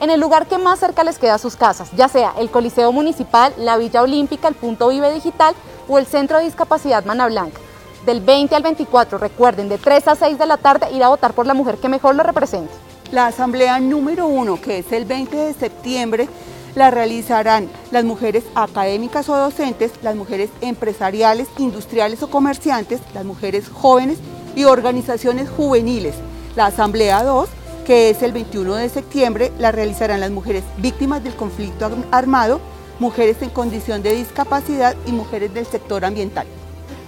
en 0.00 0.10
el 0.10 0.20
lugar 0.20 0.46
que 0.48 0.58
más 0.58 0.78
cerca 0.78 1.02
les 1.02 1.18
queda 1.18 1.36
a 1.36 1.38
sus 1.38 1.56
casas, 1.56 1.90
ya 1.96 2.08
sea 2.08 2.34
el 2.38 2.50
Coliseo 2.50 2.92
Municipal, 2.92 3.54
la 3.56 3.78
Villa 3.78 4.02
Olímpica, 4.02 4.48
el 4.48 4.54
Punto 4.54 4.88
Vive 4.88 5.10
Digital 5.14 5.54
o 5.88 5.98
el 5.98 6.04
Centro 6.04 6.36
de 6.36 6.44
Discapacidad 6.44 7.06
Mana 7.06 7.26
Blanca. 7.26 7.58
Del 8.04 8.20
20 8.20 8.54
al 8.54 8.62
24, 8.62 9.16
recuerden, 9.16 9.70
de 9.70 9.78
3 9.78 10.08
a 10.08 10.14
6 10.14 10.38
de 10.38 10.44
la 10.44 10.58
tarde 10.58 10.92
ir 10.92 11.02
a 11.02 11.08
votar 11.08 11.32
por 11.32 11.46
la 11.46 11.54
mujer 11.54 11.78
que 11.78 11.88
mejor 11.88 12.16
lo 12.16 12.22
represente. 12.22 12.72
La 13.12 13.28
asamblea 13.28 13.80
número 13.80 14.26
1, 14.26 14.60
que 14.60 14.80
es 14.80 14.92
el 14.92 15.06
20 15.06 15.36
de 15.36 15.54
septiembre, 15.54 16.28
la 16.74 16.90
realizarán 16.90 17.68
las 17.90 18.04
mujeres 18.04 18.44
académicas 18.54 19.28
o 19.28 19.36
docentes, 19.36 19.92
las 20.02 20.16
mujeres 20.16 20.50
empresariales, 20.60 21.48
industriales 21.58 22.22
o 22.22 22.30
comerciantes, 22.30 23.00
las 23.14 23.24
mujeres 23.24 23.68
jóvenes 23.68 24.18
y 24.54 24.64
organizaciones 24.64 25.48
juveniles. 25.48 26.14
La 26.56 26.66
Asamblea 26.66 27.22
2, 27.22 27.48
que 27.86 28.10
es 28.10 28.22
el 28.22 28.32
21 28.32 28.74
de 28.74 28.88
septiembre, 28.88 29.52
la 29.58 29.72
realizarán 29.72 30.20
las 30.20 30.30
mujeres 30.30 30.64
víctimas 30.78 31.22
del 31.24 31.34
conflicto 31.34 31.90
armado, 32.10 32.60
mujeres 32.98 33.38
en 33.42 33.50
condición 33.50 34.02
de 34.02 34.14
discapacidad 34.14 34.94
y 35.06 35.12
mujeres 35.12 35.54
del 35.54 35.66
sector 35.66 36.04
ambiental. 36.04 36.46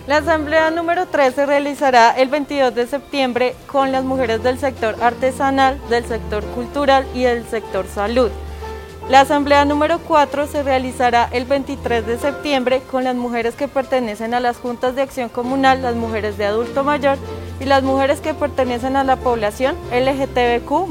La 0.07 0.17
asamblea 0.17 0.73
número 0.73 1.07
3 1.07 1.33
se 1.33 1.47
realizará 1.47 2.11
el 2.11 2.29
22 2.29 2.75
de 2.75 2.89
septiembre 2.89 3.55
con 3.69 3.93
las 3.93 4.03
mujeres 4.03 4.43
del 4.43 4.59
sector 4.59 4.97
artesanal, 5.01 5.81
del 5.89 6.05
sector 6.07 6.45
cultural 6.47 7.07
y 7.15 7.23
del 7.23 7.47
sector 7.47 7.87
salud. 7.87 8.31
La 9.09 9.21
asamblea 9.21 9.65
número 9.65 9.99
4 9.99 10.47
se 10.47 10.63
realizará 10.63 11.29
el 11.33 11.45
23 11.45 12.07
de 12.07 12.19
septiembre 12.19 12.83
con 12.89 13.03
las 13.03 13.17
mujeres 13.17 13.55
que 13.55 13.67
pertenecen 13.67 14.33
a 14.33 14.41
las 14.41 14.59
juntas 14.59 14.95
de 14.95 15.03
acción 15.03 15.29
comunal, 15.29 15.83
las 15.83 15.97
mujeres 15.97 16.39
de 16.39 16.47
adulto 16.47 16.85
mayor 16.85 17.19
y 17.61 17.65
las 17.65 17.83
mujeres 17.83 18.21
que 18.21 18.33
pertenecen 18.33 18.97
a 18.97 19.03
la 19.03 19.17
población 19.17 19.75
LGTBQ+. 19.91 20.89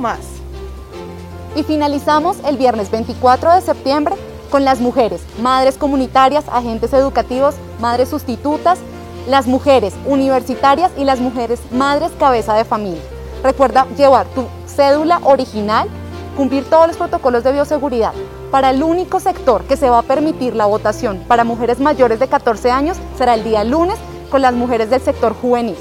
Y 1.56 1.64
finalizamos 1.64 2.38
el 2.46 2.58
viernes 2.58 2.92
24 2.92 3.54
de 3.54 3.62
septiembre 3.62 4.16
con 4.52 4.66
las 4.66 4.82
mujeres, 4.82 5.22
madres 5.42 5.78
comunitarias, 5.78 6.44
agentes 6.52 6.92
educativos, 6.94 7.56
madres 7.80 8.10
sustitutas, 8.10 8.80
las 9.28 9.48
mujeres 9.48 9.94
universitarias 10.06 10.92
y 10.98 11.06
las 11.06 11.20
mujeres 11.20 11.62
madres 11.72 12.12
cabeza 12.20 12.56
de 12.56 12.66
familia. 12.66 13.02
Recuerda 13.42 13.88
llevar 13.98 14.28
tu 14.28 14.46
cédula 14.68 15.20
original 15.24 15.88
cumplir 16.36 16.64
todos 16.66 16.88
los 16.88 16.98
protocolos 16.98 17.44
de 17.44 17.54
bioseguridad. 17.54 18.14
Para 18.52 18.70
el 18.70 18.84
único 18.84 19.20
sector 19.20 19.64
que 19.64 19.78
se 19.78 19.90
va 19.90 20.00
a 20.00 20.04
permitir 20.04 20.56
la 20.56 20.66
votación 20.66 21.24
para 21.28 21.44
mujeres 21.44 21.80
mayores 21.80 22.20
de 22.20 22.28
14 22.28 22.72
años 22.72 22.98
será 23.18 23.34
el 23.34 23.44
día 23.44 23.64
lunes 23.64 23.98
con 24.30 24.42
las 24.42 24.54
mujeres 24.54 24.90
del 24.90 25.02
sector 25.02 25.34
juvenil. 25.34 25.78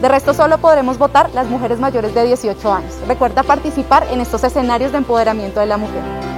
De 0.00 0.08
resto 0.08 0.34
solo 0.34 0.58
podremos 0.58 0.98
votar 0.98 1.30
las 1.32 1.46
mujeres 1.46 1.78
mayores 1.78 2.14
de 2.14 2.24
18 2.24 2.72
años. 2.72 2.94
Recuerda 3.06 3.42
participar 3.44 4.06
en 4.10 4.20
estos 4.20 4.42
escenarios 4.42 4.92
de 4.92 4.98
empoderamiento 4.98 5.60
de 5.60 5.66
la 5.66 5.76
mujer. 5.76 6.31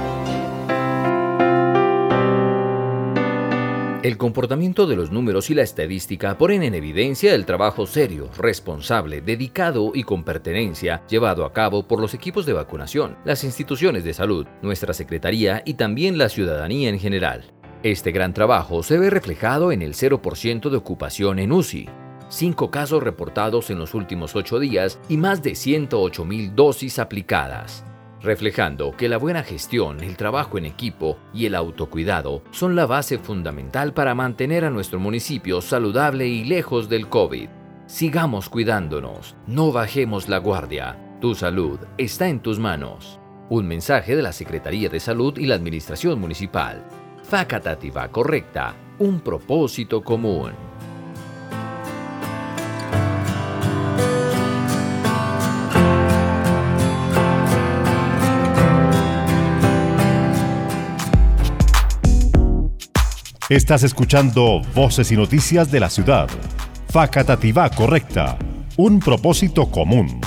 El 4.05 4.19
comportamiento 4.19 4.85
de 4.85 4.95
los 4.95 5.09
números 5.09 5.49
y 5.49 5.55
la 5.55 5.63
estadística 5.63 6.37
ponen 6.37 6.61
en 6.61 6.75
evidencia 6.75 7.33
el 7.33 7.43
trabajo 7.43 7.87
serio, 7.87 8.29
responsable, 8.37 9.19
dedicado 9.19 9.93
y 9.95 10.03
con 10.03 10.23
pertenencia 10.23 11.01
llevado 11.09 11.43
a 11.43 11.51
cabo 11.51 11.87
por 11.87 11.99
los 11.99 12.13
equipos 12.13 12.45
de 12.45 12.53
vacunación, 12.53 13.17
las 13.25 13.43
instituciones 13.43 14.03
de 14.03 14.13
salud, 14.13 14.45
nuestra 14.61 14.93
Secretaría 14.93 15.63
y 15.65 15.73
también 15.73 16.19
la 16.19 16.29
ciudadanía 16.29 16.89
en 16.89 16.99
general. 16.99 17.45
Este 17.81 18.11
gran 18.11 18.35
trabajo 18.35 18.83
se 18.83 18.99
ve 18.99 19.09
reflejado 19.09 19.71
en 19.71 19.81
el 19.81 19.95
0% 19.95 20.69
de 20.69 20.77
ocupación 20.77 21.39
en 21.39 21.51
UCI, 21.51 21.89
cinco 22.29 22.69
casos 22.69 23.01
reportados 23.01 23.71
en 23.71 23.79
los 23.79 23.95
últimos 23.95 24.35
ocho 24.35 24.59
días 24.59 24.99
y 25.09 25.17
más 25.17 25.41
de 25.41 25.55
108 25.55 26.25
mil 26.25 26.53
dosis 26.55 26.99
aplicadas 26.99 27.83
reflejando 28.25 28.91
que 28.97 29.07
la 29.07 29.17
buena 29.17 29.43
gestión, 29.43 30.03
el 30.03 30.17
trabajo 30.17 30.57
en 30.57 30.65
equipo 30.65 31.17
y 31.33 31.45
el 31.45 31.55
autocuidado 31.55 32.43
son 32.51 32.75
la 32.75 32.85
base 32.85 33.17
fundamental 33.17 33.93
para 33.93 34.15
mantener 34.15 34.65
a 34.65 34.69
nuestro 34.69 34.99
municipio 34.99 35.61
saludable 35.61 36.27
y 36.27 36.43
lejos 36.43 36.89
del 36.89 37.07
COVID. 37.07 37.47
Sigamos 37.87 38.49
cuidándonos, 38.49 39.35
no 39.47 39.71
bajemos 39.71 40.27
la 40.27 40.39
guardia. 40.39 40.97
Tu 41.21 41.35
salud 41.35 41.79
está 41.97 42.27
en 42.27 42.39
tus 42.39 42.59
manos. 42.59 43.19
Un 43.47 43.67
mensaje 43.67 44.15
de 44.15 44.23
la 44.23 44.33
Secretaría 44.33 44.89
de 44.89 44.99
Salud 44.99 45.37
y 45.37 45.45
la 45.45 45.55
Administración 45.55 46.19
Municipal. 46.19 46.83
Facatativa 47.23 48.07
correcta, 48.09 48.75
un 48.99 49.21
propósito 49.21 50.03
común. 50.03 50.51
Estás 63.47 63.83
escuchando 63.83 64.63
Voces 64.73 65.11
y 65.11 65.15
Noticias 65.15 65.69
de 65.69 65.79
la 65.79 65.91
Ciudad. 65.91 66.27
Facatativá 66.89 67.69
correcta. 67.69 68.39
Un 68.75 68.99
propósito 68.99 69.69
común. 69.69 70.19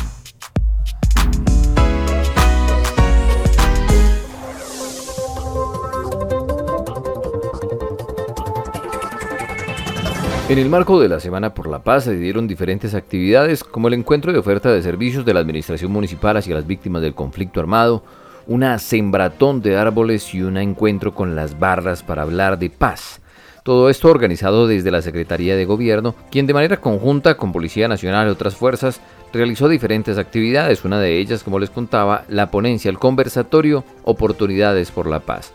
En 10.48 10.58
el 10.58 10.68
marco 10.68 11.00
de 11.00 11.08
la 11.08 11.18
Semana 11.18 11.52
por 11.52 11.68
la 11.68 11.82
Paz 11.82 12.04
se 12.04 12.16
dieron 12.16 12.46
diferentes 12.46 12.94
actividades 12.94 13.64
como 13.64 13.88
el 13.88 13.94
encuentro 13.94 14.32
de 14.32 14.38
oferta 14.38 14.70
de 14.70 14.80
servicios 14.80 15.25
de 15.25 15.34
la 15.34 15.40
Administración 15.40 15.90
Municipal 15.90 16.37
hacia 16.37 16.54
las 16.54 16.68
víctimas 16.68 17.02
del 17.02 17.16
conflicto 17.16 17.58
armado, 17.58 18.04
una 18.48 18.78
sembratón 18.78 19.62
de 19.62 19.76
árboles 19.76 20.34
y 20.34 20.42
un 20.42 20.56
encuentro 20.56 21.14
con 21.14 21.36
las 21.36 21.58
barras 21.58 22.02
para 22.02 22.22
hablar 22.22 22.58
de 22.58 22.70
paz. 22.70 23.20
Todo 23.62 23.90
esto 23.90 24.08
organizado 24.08 24.66
desde 24.66 24.90
la 24.90 25.02
Secretaría 25.02 25.54
de 25.54 25.66
Gobierno, 25.66 26.14
quien 26.30 26.46
de 26.46 26.54
manera 26.54 26.78
conjunta 26.78 27.36
con 27.36 27.52
Policía 27.52 27.86
Nacional 27.86 28.26
y 28.26 28.30
otras 28.30 28.56
fuerzas 28.56 29.00
realizó 29.32 29.68
diferentes 29.68 30.16
actividades, 30.16 30.86
una 30.86 30.98
de 30.98 31.18
ellas, 31.18 31.44
como 31.44 31.58
les 31.58 31.68
contaba, 31.68 32.24
la 32.28 32.50
ponencia, 32.50 32.88
el 32.88 32.98
conversatorio 32.98 33.84
Oportunidades 34.04 34.90
por 34.90 35.06
la 35.06 35.20
Paz. 35.20 35.52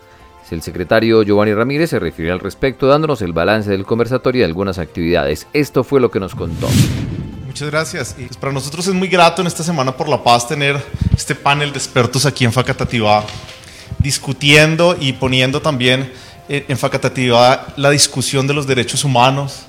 El 0.52 0.62
secretario 0.62 1.24
Giovanni 1.24 1.52
Ramírez 1.52 1.90
se 1.90 1.98
refirió 1.98 2.32
al 2.32 2.38
respecto 2.38 2.86
dándonos 2.86 3.22
el 3.22 3.32
balance 3.32 3.70
del 3.70 3.84
conversatorio 3.84 4.42
y 4.42 4.44
algunas 4.44 4.78
actividades. 4.78 5.48
Esto 5.52 5.82
fue 5.82 6.00
lo 6.00 6.12
que 6.12 6.20
nos 6.20 6.36
contó. 6.36 6.68
Muchas 7.54 7.70
gracias. 7.70 8.16
Y 8.18 8.24
pues, 8.24 8.36
para 8.36 8.52
nosotros 8.52 8.84
es 8.88 8.94
muy 8.94 9.06
grato 9.06 9.40
en 9.40 9.46
esta 9.46 9.62
Semana 9.62 9.96
por 9.96 10.08
la 10.08 10.20
Paz 10.20 10.48
tener 10.48 10.84
este 11.16 11.36
panel 11.36 11.70
de 11.70 11.78
expertos 11.78 12.26
aquí 12.26 12.44
en 12.44 12.52
Facatativá 12.52 13.24
discutiendo 14.00 14.96
y 15.00 15.12
poniendo 15.12 15.62
también 15.62 16.12
en 16.48 16.76
Facatativá 16.76 17.72
la 17.76 17.90
discusión 17.90 18.48
de 18.48 18.54
los 18.54 18.66
derechos 18.66 19.04
humanos, 19.04 19.66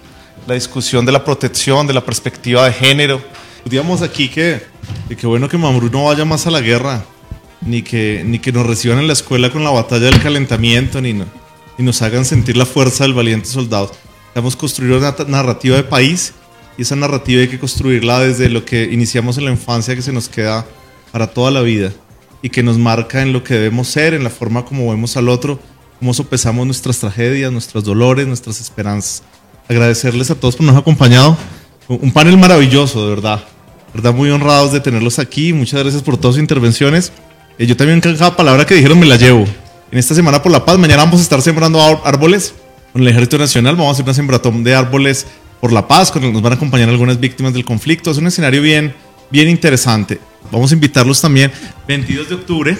la 0.47 0.55
discusión 0.55 1.05
de 1.05 1.11
la 1.11 1.23
protección, 1.23 1.85
de 1.85 1.93
la 1.93 2.03
perspectiva 2.03 2.65
de 2.65 2.73
género. 2.73 3.21
Digamos 3.65 4.01
aquí 4.01 4.29
que, 4.29 4.63
que 5.07 5.27
bueno 5.27 5.47
que 5.47 5.55
Mamru 5.55 5.87
no 5.91 6.05
vaya 6.05 6.25
más 6.25 6.47
a 6.47 6.49
la 6.49 6.61
guerra, 6.61 7.05
ni 7.61 7.83
que, 7.83 8.23
ni 8.25 8.39
que 8.39 8.51
nos 8.51 8.65
reciban 8.65 8.97
en 8.97 9.05
la 9.05 9.13
escuela 9.13 9.51
con 9.51 9.63
la 9.63 9.69
batalla 9.69 10.07
del 10.07 10.19
calentamiento, 10.23 11.01
ni, 11.01 11.13
no, 11.13 11.25
ni 11.77 11.85
nos 11.85 12.01
hagan 12.01 12.25
sentir 12.25 12.57
la 12.57 12.65
fuerza 12.65 13.03
del 13.03 13.13
valiente 13.13 13.47
soldado. 13.47 13.91
A 14.33 14.41
construir 14.57 14.91
una 14.91 15.15
narrativa 15.27 15.77
de 15.77 15.83
país 15.83 16.33
y 16.77 16.81
esa 16.81 16.95
narrativa 16.95 17.41
hay 17.41 17.47
que 17.47 17.59
construirla 17.59 18.19
desde 18.19 18.49
lo 18.49 18.65
que 18.65 18.83
iniciamos 18.83 19.37
en 19.37 19.45
la 19.45 19.51
infancia 19.51 19.95
que 19.95 20.01
se 20.01 20.11
nos 20.11 20.27
queda 20.29 20.65
para 21.11 21.27
toda 21.27 21.51
la 21.51 21.61
vida 21.61 21.91
y 22.41 22.49
que 22.49 22.63
nos 22.63 22.77
marca 22.77 23.21
en 23.21 23.33
lo 23.33 23.43
que 23.43 23.53
debemos 23.53 23.87
ser, 23.87 24.13
en 24.13 24.23
la 24.23 24.29
forma 24.29 24.65
como 24.65 24.89
vemos 24.89 25.17
al 25.17 25.29
otro, 25.29 25.59
cómo 25.99 26.13
sopesamos 26.13 26.65
nuestras 26.65 26.99
tragedias, 26.99 27.51
nuestros 27.51 27.83
dolores, 27.83 28.27
nuestras 28.27 28.59
esperanzas. 28.59 29.23
Agradecerles 29.67 30.29
a 30.29 30.35
todos 30.35 30.55
por 30.55 30.65
nos 30.65 30.75
acompañado. 30.75 31.37
Un 31.87 32.11
panel 32.11 32.37
maravilloso, 32.37 33.03
de 33.03 33.15
verdad. 33.15 33.43
Verdad, 33.93 34.13
muy 34.13 34.29
honrados 34.29 34.73
de 34.73 34.79
tenerlos 34.79 35.19
aquí. 35.19 35.53
Muchas 35.53 35.81
gracias 35.81 36.03
por 36.03 36.17
todas 36.17 36.35
sus 36.35 36.41
intervenciones. 36.41 37.11
Eh, 37.57 37.65
yo 37.65 37.77
también 37.77 38.01
cada 38.01 38.35
palabra 38.35 38.65
que 38.65 38.75
dijeron 38.75 38.99
me 38.99 39.05
la 39.05 39.15
llevo. 39.15 39.45
En 39.91 39.97
esta 39.97 40.13
Semana 40.13 40.43
por 40.43 40.51
la 40.51 40.65
Paz, 40.65 40.77
mañana 40.77 41.05
vamos 41.05 41.21
a 41.21 41.23
estar 41.23 41.41
sembrando 41.41 41.79
árboles 42.03 42.53
con 42.91 43.01
el 43.01 43.07
Ejército 43.07 43.37
Nacional. 43.37 43.75
Vamos 43.75 43.89
a 43.89 43.91
hacer 43.93 44.03
una 44.03 44.13
sembratón 44.13 44.63
de 44.63 44.75
árboles 44.75 45.25
por 45.65 45.73
la 45.73 45.87
paz, 45.87 46.11
con 46.11 46.21
nos 46.31 46.43
van 46.43 46.53
a 46.53 46.57
acompañar 46.57 46.89
algunas 46.89 47.19
víctimas 47.19 47.51
del 47.51 47.65
conflicto. 47.65 48.11
Es 48.11 48.17
un 48.17 48.27
escenario 48.27 48.61
bien, 48.61 48.93
bien 49.31 49.49
interesante. 49.49 50.19
Vamos 50.51 50.69
a 50.69 50.75
invitarlos 50.75 51.19
también 51.19 51.51
22 51.87 52.29
de 52.29 52.35
octubre 52.35 52.77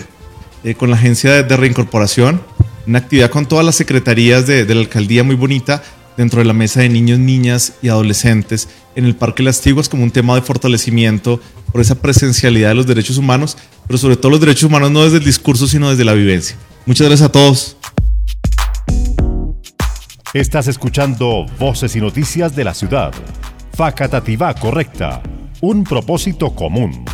eh, 0.64 0.76
con 0.76 0.92
la 0.92 0.96
Agencia 0.96 1.42
de, 1.42 1.58
Reincorporación, 1.58 2.44
una 2.86 3.00
actividad 3.00 3.32
con 3.32 3.48
todas 3.48 3.66
las 3.66 3.74
secretarías 3.74 4.46
de, 4.46 4.66
de 4.66 4.76
la 4.76 4.82
alcaldía 4.82 5.24
muy 5.24 5.36
bonita 5.36 5.82
dentro 6.16 6.38
de 6.38 6.46
la 6.46 6.54
mesa 6.54 6.82
de 6.82 6.90
niños, 6.90 7.18
niñas 7.18 7.74
y 7.82 7.88
adolescentes 7.88 8.70
en 8.96 9.06
el 9.06 9.16
Parque 9.16 9.42
Las 9.42 9.62
Tiguas 9.62 9.90
como 9.90 10.04
un 10.04 10.12
tema 10.12 10.36
de 10.36 10.44
fortalecimiento 10.44 11.42
por 11.72 11.82
esa 11.82 11.96
presencialidad 11.96 12.70
de 12.70 12.76
los 12.76 12.86
derechos 12.86 13.18
humanos, 13.18 13.58
pero 13.88 13.98
sobre 13.98 14.16
todo 14.16 14.30
los 14.30 14.42
derechos 14.42 14.66
humanos 14.66 14.92
no 14.92 15.04
desde 15.04 15.18
el 15.18 15.26
discurso, 15.26 15.66
sino 15.66 15.90
desde 15.90 16.06
la 16.06 16.14
vivencia. 16.14 16.56
Muchas 16.86 17.08
gracias 17.08 17.30
a 17.30 17.32
todos. 17.32 17.78
Estás 20.36 20.68
escuchando 20.68 21.46
Voces 21.58 21.96
y 21.96 22.02
Noticias 22.02 22.54
de 22.58 22.66
la 22.66 22.74
Ciudad. 22.74 23.14
Facatativá 23.72 24.54
Correcta. 24.54 25.24
Un 25.62 25.86
propósito 25.86 26.54
común. 26.54 27.06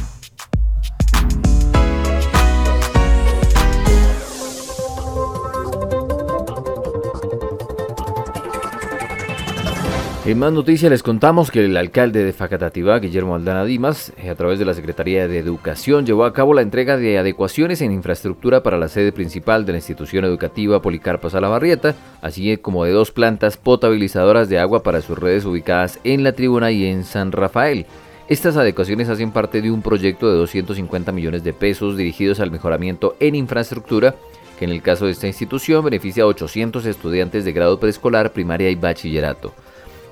En 10.24 10.38
más 10.38 10.54
noticias 10.54 10.92
les 10.92 11.02
contamos 11.02 11.50
que 11.50 11.66
el 11.66 11.76
alcalde 11.76 12.24
de 12.24 12.32
Facatativá, 12.32 13.00
Guillermo 13.00 13.34
Aldana 13.34 13.66
Dimas, 13.66 14.14
eh, 14.18 14.30
a 14.30 14.36
través 14.36 14.60
de 14.60 14.66
la 14.66 14.76
Secretaría 14.76 15.28
de 15.28 15.40
Educación, 15.40 16.06
llevó 16.06 16.26
a 16.26 16.34
cabo 16.34 16.54
la 16.54 16.62
entrega 16.62 16.96
de 16.96 17.18
adecuaciones 17.18 17.82
en 17.82 17.92
infraestructura 17.92 18.62
para 18.62 18.78
la 18.78 18.88
sede 18.88 19.12
principal 19.12 19.66
de 19.66 19.72
la 19.72 19.80
institución 19.80 20.24
educativa 20.24 20.80
Policarpa 20.80 21.32
Salabarrieta, 21.32 21.96
así 22.22 22.56
como 22.58 22.86
de 22.86 22.92
dos 22.92 23.10
plantas 23.10 23.58
potabilizadoras 23.58 24.48
de 24.48 24.60
agua 24.60 24.84
para 24.84 25.02
sus 25.02 25.18
redes 25.18 25.44
ubicadas 25.44 26.00
en 26.04 26.24
la 26.24 26.34
tribuna 26.34 26.70
y 26.70 26.86
en 26.86 27.04
San 27.04 27.32
Rafael. 27.32 27.88
Estas 28.30 28.58
adecuaciones 28.58 29.10
hacen 29.10 29.32
parte 29.32 29.60
de 29.60 29.72
un 29.72 29.82
proyecto 29.82 30.30
de 30.30 30.38
250 30.38 31.12
millones 31.12 31.44
de 31.44 31.54
pesos 31.54 31.98
dirigidos 31.98 32.40
al 32.40 32.52
mejoramiento 32.52 33.16
en 33.20 33.34
infraestructura 33.34 34.14
que 34.60 34.66
en 34.66 34.72
el 34.72 34.84
caso 34.84 35.06
de 35.06 35.14
esta 35.14 35.26
institución 35.26 35.84
beneficia 35.84 36.22
a 36.22 36.28
800 36.28 36.86
estudiantes 36.86 37.44
de 37.44 37.54
grado 37.54 37.80
preescolar, 37.80 38.32
primaria 38.32 38.70
y 38.70 38.76
bachillerato. 38.76 39.52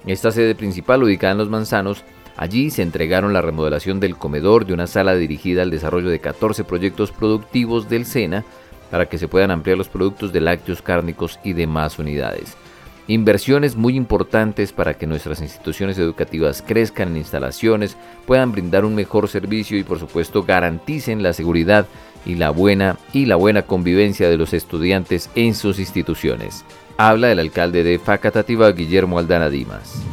Esta 0.09 0.31
sede 0.31 0.55
principal, 0.55 1.03
ubicada 1.03 1.33
en 1.33 1.37
Los 1.37 1.51
Manzanos, 1.51 2.03
allí 2.35 2.71
se 2.71 2.81
entregaron 2.81 3.31
la 3.31 3.43
remodelación 3.43 3.99
del 3.99 4.15
comedor 4.17 4.65
de 4.65 4.73
una 4.73 4.87
sala 4.87 5.13
dirigida 5.13 5.61
al 5.61 5.69
desarrollo 5.69 6.09
de 6.09 6.17
14 6.17 6.63
proyectos 6.63 7.11
productivos 7.11 7.89
del 7.89 8.07
SENA 8.07 8.43
para 8.89 9.05
que 9.05 9.19
se 9.19 9.27
puedan 9.27 9.51
ampliar 9.51 9.77
los 9.77 9.87
productos 9.87 10.33
de 10.33 10.41
lácteos 10.41 10.81
cárnicos 10.81 11.39
y 11.43 11.53
demás 11.53 11.99
unidades. 11.99 12.57
Inversiones 13.05 13.75
muy 13.75 13.95
importantes 13.95 14.73
para 14.73 14.95
que 14.95 15.05
nuestras 15.05 15.41
instituciones 15.41 15.99
educativas 15.99 16.63
crezcan 16.65 17.09
en 17.09 17.17
instalaciones, 17.17 17.95
puedan 18.25 18.51
brindar 18.51 18.85
un 18.85 18.95
mejor 18.95 19.27
servicio 19.27 19.77
y 19.77 19.83
por 19.83 19.99
supuesto 19.99 20.41
garanticen 20.41 21.21
la 21.21 21.33
seguridad 21.33 21.85
y 22.25 22.33
la 22.33 22.49
buena 22.49 22.97
y 23.13 23.27
la 23.27 23.35
buena 23.35 23.61
convivencia 23.61 24.27
de 24.27 24.37
los 24.37 24.55
estudiantes 24.55 25.29
en 25.35 25.53
sus 25.53 25.77
instituciones 25.77 26.65
habla 26.99 27.31
el 27.31 27.39
alcalde 27.39 27.81
de 27.81 27.97
Facatativa, 27.97 28.69
Guillermo 28.73 29.17
Aldana 29.19 29.49
Dimas. 29.49 30.03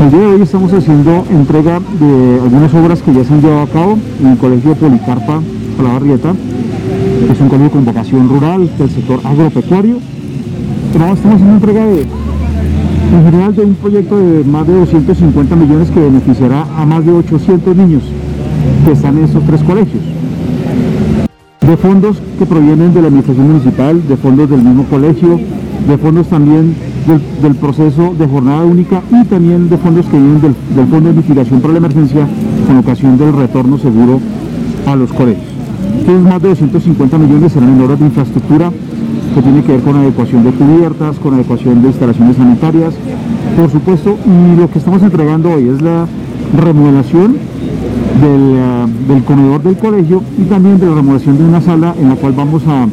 El 0.00 0.10
día 0.10 0.20
de 0.20 0.26
hoy 0.26 0.40
estamos 0.40 0.72
haciendo 0.72 1.22
entrega 1.30 1.80
de 2.00 2.40
algunas 2.40 2.72
obras 2.72 3.02
que 3.02 3.12
ya 3.12 3.24
se 3.24 3.34
han 3.34 3.42
llevado 3.42 3.60
a 3.60 3.66
cabo 3.66 3.98
en 4.20 4.26
el 4.26 4.38
Colegio 4.38 4.74
Policarpa 4.74 5.42
Barrieta, 5.78 6.32
que 7.26 7.30
es 7.30 7.40
un 7.40 7.48
colegio 7.50 7.70
con 7.72 7.84
vocación 7.84 8.26
rural 8.26 8.70
del 8.78 8.88
sector 8.88 9.20
agropecuario. 9.22 9.98
Pero 10.94 11.12
estamos 11.12 11.34
haciendo 11.34 11.54
entrega 11.56 11.86
de, 11.88 12.00
en 12.00 13.24
general 13.26 13.54
de 13.54 13.62
un 13.64 13.74
proyecto 13.74 14.16
de 14.16 14.44
más 14.44 14.66
de 14.66 14.72
250 14.72 15.56
millones 15.56 15.90
que 15.90 16.00
beneficiará 16.00 16.62
a 16.62 16.86
más 16.86 17.04
de 17.04 17.12
800 17.12 17.76
niños 17.76 18.02
que 18.86 18.92
están 18.92 19.18
en 19.18 19.24
estos 19.24 19.44
tres 19.44 19.62
colegios 19.62 20.02
de 21.66 21.76
fondos 21.78 22.16
que 22.38 22.44
provienen 22.44 22.92
de 22.92 23.00
la 23.00 23.08
administración 23.08 23.48
municipal, 23.48 24.06
de 24.06 24.16
fondos 24.16 24.50
del 24.50 24.62
mismo 24.62 24.84
colegio, 24.84 25.40
de 25.88 25.98
fondos 25.98 26.26
también 26.28 26.74
del, 27.42 27.54
proceso 27.54 28.14
de 28.18 28.26
jornada 28.26 28.64
única 28.64 29.02
y 29.10 29.24
también 29.24 29.68
de 29.70 29.78
fondos 29.78 30.06
que 30.06 30.18
vienen 30.18 30.40
del, 30.40 30.54
Fondo 30.86 31.08
de 31.08 31.14
Mitigación 31.14 31.60
para 31.60 31.72
la 31.72 31.78
Emergencia 31.78 32.26
con 32.66 32.76
ocasión 32.78 33.16
del 33.16 33.32
retorno 33.32 33.78
seguro 33.78 34.20
a 34.86 34.96
los 34.96 35.12
colegios. 35.12 35.46
Entonces 35.98 36.22
más 36.22 36.42
de 36.42 36.48
250 36.48 37.18
millones 37.18 37.52
serán 37.52 37.74
en 37.74 37.80
obras 37.80 37.98
de 37.98 38.06
infraestructura 38.06 38.70
que 39.34 39.42
tiene 39.42 39.62
que 39.62 39.72
ver 39.72 39.80
con 39.80 39.96
adecuación 39.96 40.44
de 40.44 40.50
cubiertas, 40.50 41.18
con 41.18 41.34
adecuación 41.34 41.82
de 41.82 41.88
instalaciones 41.88 42.36
sanitarias, 42.36 42.94
por 43.58 43.70
supuesto, 43.70 44.16
y 44.26 44.60
lo 44.60 44.70
que 44.70 44.78
estamos 44.78 45.02
entregando 45.02 45.50
hoy 45.50 45.68
es 45.68 45.80
la 45.80 46.06
remodelación 46.60 47.36
eh, 48.22 48.86
del, 49.08 49.24
comedor 49.24 49.62
del 49.62 49.76
colegio 49.76 50.22
y 50.38 50.44
también 50.44 50.78
de 50.78 50.86
la 50.86 50.94
remodelación 50.94 51.36
de 51.36 51.44
una 51.44 51.60
sala 51.60 51.94
en 51.98 52.08
la 52.08 52.16
cual 52.16 52.32
vamos 52.32 52.62
a, 52.66 52.86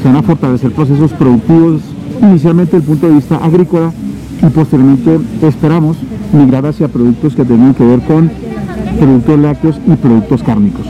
se 0.00 0.08
van 0.08 0.16
a 0.16 0.22
fortalecer 0.22 0.72
procesos 0.72 1.12
productivos, 1.12 1.82
inicialmente 2.22 2.76
desde 2.76 2.84
el 2.84 2.98
punto 2.98 3.08
de 3.08 3.14
vista 3.14 3.36
agrícola 3.36 3.92
y 4.40 4.46
posteriormente 4.46 5.18
esperamos 5.42 5.96
migrar 6.32 6.66
hacia 6.66 6.88
productos 6.88 7.34
que 7.34 7.44
tengan 7.44 7.74
que 7.74 7.84
ver 7.84 8.00
con 8.00 8.30
productos 8.98 9.38
lácteos 9.40 9.80
y 9.86 9.96
productos 9.96 10.42
cárnicos. 10.42 10.86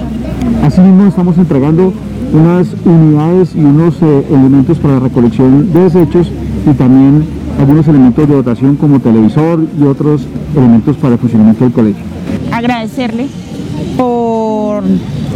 Asimismo 0.63 1.07
estamos 1.07 1.39
entregando 1.39 1.93
unas 2.33 2.69
unidades 2.85 3.55
y 3.55 3.61
unos 3.61 3.95
eh, 4.03 4.27
elementos 4.31 4.79
para 4.79 4.95
la 4.95 5.01
recolección 5.01 5.73
de 5.73 5.81
desechos 5.81 6.31
y 6.71 6.75
también 6.75 7.25
algunos 7.59 7.89
elementos 7.89 8.29
de 8.29 8.35
dotación 8.35 8.77
como 8.77 9.01
televisor 9.01 9.61
y 9.79 9.83
otros 9.85 10.27
elementos 10.55 10.97
para 10.97 11.15
el 11.15 11.21
funcionamiento 11.21 11.65
del 11.65 11.73
colegio. 11.73 12.05
Agradecerle 12.53 13.29
por 13.99 14.85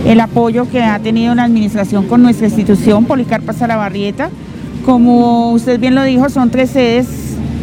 el 0.07 0.21
apoyo 0.21 0.71
que 0.71 0.83
ha 0.83 1.01
tenido 1.01 1.35
la 1.35 1.43
administración 1.43 2.07
con 2.07 2.23
nuestra 2.23 2.47
institución, 2.47 3.05
Policarpa 3.05 3.53
Salabarrieta. 3.53 4.31
Como 4.85 5.51
usted 5.51 5.81
bien 5.81 5.97
lo 5.97 6.05
dijo, 6.05 6.31
son 6.31 6.49
tres 6.51 6.71
sedes 6.71 7.09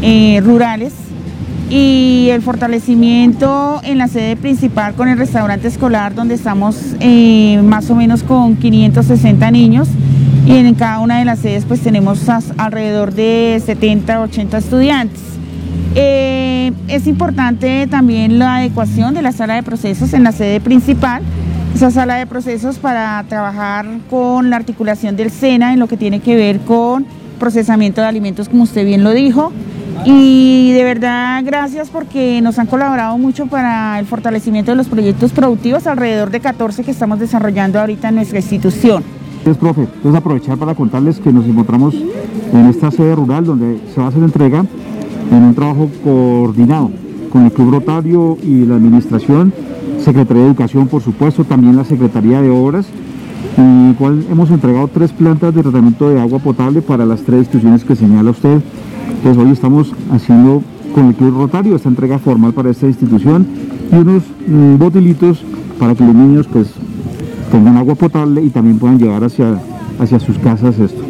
eh, 0.02 0.42
rurales 0.44 0.94
y 1.70 2.28
el 2.32 2.42
fortalecimiento 2.42 3.80
en 3.84 3.98
la 3.98 4.10
sede 4.10 4.36
principal 4.36 4.94
con 4.96 5.08
el 5.08 5.18
restaurante 5.18 5.68
escolar 5.68 6.16
donde 6.16 6.34
estamos 6.34 6.76
eh, 7.00 7.62
más 7.64 7.90
o 7.90 7.96
menos 7.96 8.24
con 8.24 8.56
560 8.58 9.52
niños 9.52 9.88
y 10.48 10.58
en 10.58 10.74
cada 10.76 11.00
una 11.00 11.20
de 11.20 11.26
las 11.26 11.40
sedes 11.40 11.64
pues 11.66 11.80
tenemos 11.80 12.28
alrededor 12.58 13.14
de 13.14 13.62
70, 13.66 14.22
80 14.22 14.58
estudiantes. 14.58 15.39
Eh, 15.96 16.72
es 16.88 17.08
importante 17.08 17.88
también 17.88 18.40
la 18.40 18.58
adecuación 18.58 19.14
de 19.14 19.22
la 19.22 19.32
sala 19.32 19.56
de 19.56 19.64
procesos 19.64 20.14
en 20.14 20.24
la 20.24 20.32
sede 20.32 20.60
principal, 20.60 21.24
esa 21.74 21.92
sala 21.92 22.16
de 22.16 22.26
procesos 22.26 22.78
para 22.78 23.24
trabajar 23.28 23.86
con 24.10 24.50
la 24.50 24.56
articulación 24.56 25.16
del 25.16 25.32
SENA 25.32 25.74
en 25.74 25.80
lo 25.80 25.88
que 25.88 25.98
tiene 25.98 26.20
que 26.20 26.36
ver 26.36 26.60
con 26.62 27.06
procesamiento 27.40 28.02
de 28.02 28.08
alimentos, 28.08 28.50
como 28.50 28.64
usted 28.64 28.86
bien 28.86 29.04
lo 29.04 29.12
dijo. 29.12 29.52
Y 30.06 30.72
de 30.74 30.84
verdad, 30.84 31.42
gracias 31.44 31.90
porque 31.90 32.42
nos 32.42 32.58
han 32.60 32.68
colaborado 32.68 33.18
mucho 33.18 33.48
para 33.48 34.00
el 34.00 34.06
fortalecimiento 34.06 34.72
de 34.72 34.78
los 34.78 34.88
proyectos 34.88 35.32
productivos, 35.32 35.88
alrededor 35.88 36.30
de 36.30 36.40
14 36.40 36.84
que 36.84 36.92
estamos 36.92 37.20
desarrollando 37.20 37.80
ahorita 37.80 38.10
en 38.10 38.16
nuestra 38.16 38.40
institución. 38.40 39.04
Entonces, 39.40 39.58
profe, 39.58 39.82
entonces 39.82 40.16
aprovechar 40.16 40.58
para 40.58 40.76
contarles 40.76 41.20
que 41.20 41.32
nos 41.32 41.46
encontramos 41.46 41.96
en 41.96 42.66
esta 42.68 42.92
sede 42.92 43.16
rural 43.16 43.46
donde 43.46 43.80
se 43.94 44.00
va 44.00 44.08
a 44.08 44.10
hacer 44.10 44.24
entrega 44.24 44.66
en 45.32 45.44
un 45.44 45.56
trabajo 45.56 45.90
coordinado 46.04 46.92
con 47.30 47.46
el 47.46 47.52
Club 47.52 47.72
Rotario 47.72 48.38
y 48.44 48.66
la 48.66 48.76
Administración, 48.76 49.54
Secretaría 50.00 50.44
de 50.44 50.50
Educación, 50.50 50.88
por 50.88 51.02
supuesto, 51.02 51.44
también 51.44 51.76
la 51.76 51.84
Secretaría 51.84 52.42
de 52.42 52.50
Obras, 52.50 52.88
en 53.58 53.90
el 53.90 53.96
cual 53.96 54.26
hemos 54.30 54.50
entregado 54.50 54.88
tres 54.88 55.12
plantas 55.12 55.54
de 55.54 55.62
tratamiento 55.62 56.10
de 56.10 56.20
agua 56.20 56.40
potable 56.40 56.82
para 56.82 57.06
las 57.06 57.22
tres 57.22 57.40
instituciones 57.40 57.84
que 57.84 57.96
señala 57.96 58.32
usted. 58.32 58.62
Entonces 59.10 59.44
hoy 59.44 59.52
estamos 59.52 59.94
haciendo 60.12 60.64
con 60.94 61.08
el 61.08 61.16
Club 61.16 61.38
Rotario 61.38 61.76
esta 61.76 61.90
entrega 61.90 62.20
formal 62.20 62.54
para 62.54 62.72
esta 62.72 62.88
institución 62.88 63.48
y 63.92 63.96
unos 63.96 64.24
mm, 64.48 64.78
botilitos 64.78 65.44
para 65.80 65.96
que 65.96 66.04
los 66.04 66.16
niños 66.16 66.48
pues 66.48 66.72
tengan 67.52 67.78
agua 67.78 67.96
potable 67.96 68.44
y 68.44 68.50
también 68.50 68.80
puedan 68.80 68.98
llevar 68.98 69.24
hacia, 69.24 69.60
hacia 70.00 70.20
sus 70.20 70.38
casas 70.40 70.80
esto. 70.80 71.02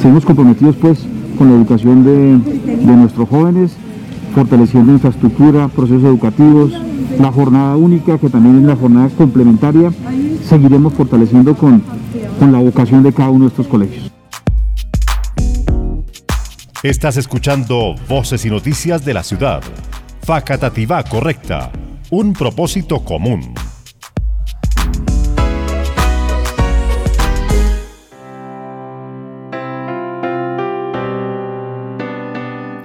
Seguimos 0.00 0.24
comprometidos 0.24 0.76
pues 0.76 1.06
con 1.36 1.50
la 1.50 1.56
educación 1.56 2.04
de, 2.04 2.94
nuestros 2.96 3.28
jóvenes, 3.28 3.76
fortaleciendo 4.34 4.92
infraestructura, 4.92 5.68
procesos 5.68 6.04
educativos, 6.04 6.72
la 7.18 7.32
jornada 7.32 7.76
única, 7.76 8.18
que 8.18 8.28
también 8.28 8.58
es 8.58 8.64
la 8.64 8.76
jornada 8.76 9.08
complementaria, 9.10 9.92
seguiremos 10.44 10.94
fortaleciendo 10.94 11.54
con, 11.54 11.82
con 12.38 12.52
la 12.52 12.58
vocación 12.58 13.02
de 13.02 13.12
cada 13.12 13.30
uno 13.30 13.44
de 13.44 13.48
estos 13.48 13.66
colegios. 13.66 14.10
Estás 16.82 17.16
escuchando 17.16 17.94
Voces 18.08 18.44
y 18.44 18.50
Noticias 18.50 19.04
de 19.04 19.14
la 19.14 19.22
Ciudad. 19.22 19.62
Facatativá 20.22 21.02
Correcta. 21.02 21.72
Un 22.10 22.32
propósito 22.32 23.00
común. 23.00 23.54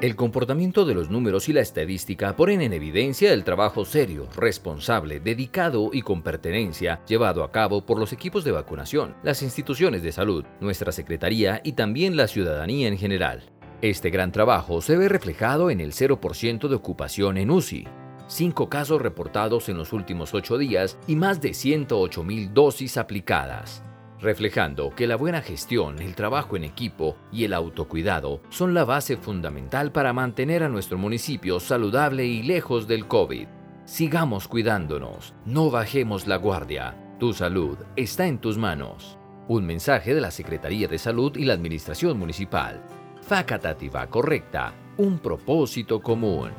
El 0.02 0.16
comportamiento 0.16 0.84
de 0.84 0.96
los 0.96 1.12
números 1.12 1.48
y 1.48 1.54
la 1.54 1.62
estadística 1.62 2.36
ponen 2.36 2.62
en 2.62 2.74
evidencia 2.74 3.32
el 3.34 3.44
trabajo 3.44 3.86
serio, 3.86 4.28
responsable, 4.36 5.20
dedicado 5.20 5.92
y 5.94 6.02
con 6.02 6.24
pertenencia 6.24 7.02
llevado 7.06 7.44
a 7.44 7.52
cabo 7.52 7.86
por 7.86 8.00
los 8.00 8.12
equipos 8.12 8.44
de 8.44 8.52
vacunación, 8.52 9.16
las 9.22 9.44
instituciones 9.44 10.02
de 10.02 10.12
salud, 10.12 10.44
nuestra 10.60 10.92
Secretaría 10.92 11.62
y 11.64 11.74
también 11.74 12.18
la 12.18 12.28
ciudadanía 12.28 12.88
en 12.88 12.98
general. 12.98 13.44
Este 13.84 14.10
gran 14.10 14.32
trabajo 14.32 14.82
se 14.82 14.98
ve 14.98 15.08
reflejado 15.08 15.70
en 15.70 15.80
el 15.80 15.92
0% 15.92 16.68
de 16.68 16.76
ocupación 16.76 17.38
en 17.38 17.52
UCI, 17.52 17.88
cinco 18.26 18.70
casos 18.70 19.04
reportados 19.04 19.70
en 19.70 19.78
los 19.78 19.94
últimos 19.94 20.34
ocho 20.34 20.58
días 20.58 20.98
y 21.06 21.16
más 21.16 21.42
de 21.42 21.54
108 21.54 22.24
mil 22.24 22.52
dosis 22.56 22.98
aplicadas 22.98 23.84
reflejando 24.22 24.92
que 24.96 25.08
la 25.08 25.16
buena 25.16 25.42
gestión, 25.42 26.00
el 26.00 26.16
trabajo 26.16 26.56
en 26.56 26.64
equipo 26.64 27.18
y 27.32 27.44
el 27.44 27.54
autocuidado 27.54 28.42
son 28.50 28.74
la 28.74 28.86
base 28.86 29.18
fundamental 29.18 29.92
para 29.92 30.14
mantener 30.14 30.64
a 30.64 30.70
nuestro 30.70 30.98
municipio 30.98 31.60
saludable 31.60 32.26
y 32.26 32.44
lejos 32.44 32.88
del 32.88 33.08
COVID. 33.08 33.48
Sigamos 33.86 34.48
cuidándonos, 34.48 35.34
no 35.46 35.70
bajemos 35.70 36.28
la 36.28 36.38
guardia. 36.38 36.96
Tu 37.20 37.34
salud 37.34 37.78
está 37.96 38.28
en 38.28 38.40
tus 38.40 38.58
manos. 38.58 39.18
Un 39.48 39.66
mensaje 39.66 40.14
de 40.14 40.22
la 40.22 40.32
Secretaría 40.32 40.88
de 40.88 40.98
Salud 40.98 41.36
y 41.36 41.46
la 41.46 41.54
Administración 41.54 42.18
Municipal. 42.18 42.82
Facatativa 43.22 44.08
correcta, 44.08 44.74
un 44.98 45.20
propósito 45.20 46.02
común. 46.02 46.52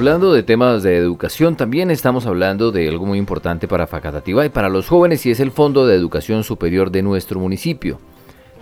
Hablando 0.00 0.32
de 0.32 0.42
temas 0.42 0.82
de 0.82 0.96
educación, 0.96 1.56
también 1.56 1.90
estamos 1.90 2.24
hablando 2.24 2.72
de 2.72 2.88
algo 2.88 3.04
muy 3.04 3.18
importante 3.18 3.68
para 3.68 3.86
Facatativá 3.86 4.46
y 4.46 4.48
para 4.48 4.70
los 4.70 4.88
jóvenes 4.88 5.26
y 5.26 5.30
es 5.30 5.40
el 5.40 5.50
Fondo 5.50 5.86
de 5.86 5.94
Educación 5.94 6.42
Superior 6.42 6.90
de 6.90 7.02
nuestro 7.02 7.38
municipio. 7.38 8.00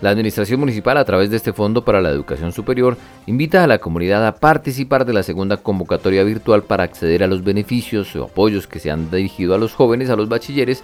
La 0.01 0.09
Administración 0.09 0.59
Municipal, 0.59 0.97
a 0.97 1.05
través 1.05 1.29
de 1.29 1.37
este 1.37 1.53
Fondo 1.53 1.85
para 1.85 2.01
la 2.01 2.09
Educación 2.09 2.51
Superior, 2.51 2.97
invita 3.25 3.63
a 3.63 3.67
la 3.67 3.77
comunidad 3.77 4.27
a 4.27 4.35
participar 4.35 5.05
de 5.05 5.13
la 5.13 5.23
segunda 5.23 5.55
convocatoria 5.55 6.25
virtual 6.25 6.63
para 6.63 6.83
acceder 6.83 7.23
a 7.23 7.27
los 7.27 7.41
beneficios 7.41 8.13
o 8.17 8.25
apoyos 8.25 8.67
que 8.67 8.79
se 8.79 8.91
han 8.91 9.09
dirigido 9.09 9.55
a 9.55 9.57
los 9.57 9.73
jóvenes, 9.73 10.09
a 10.09 10.17
los 10.17 10.27
bachilleres 10.27 10.83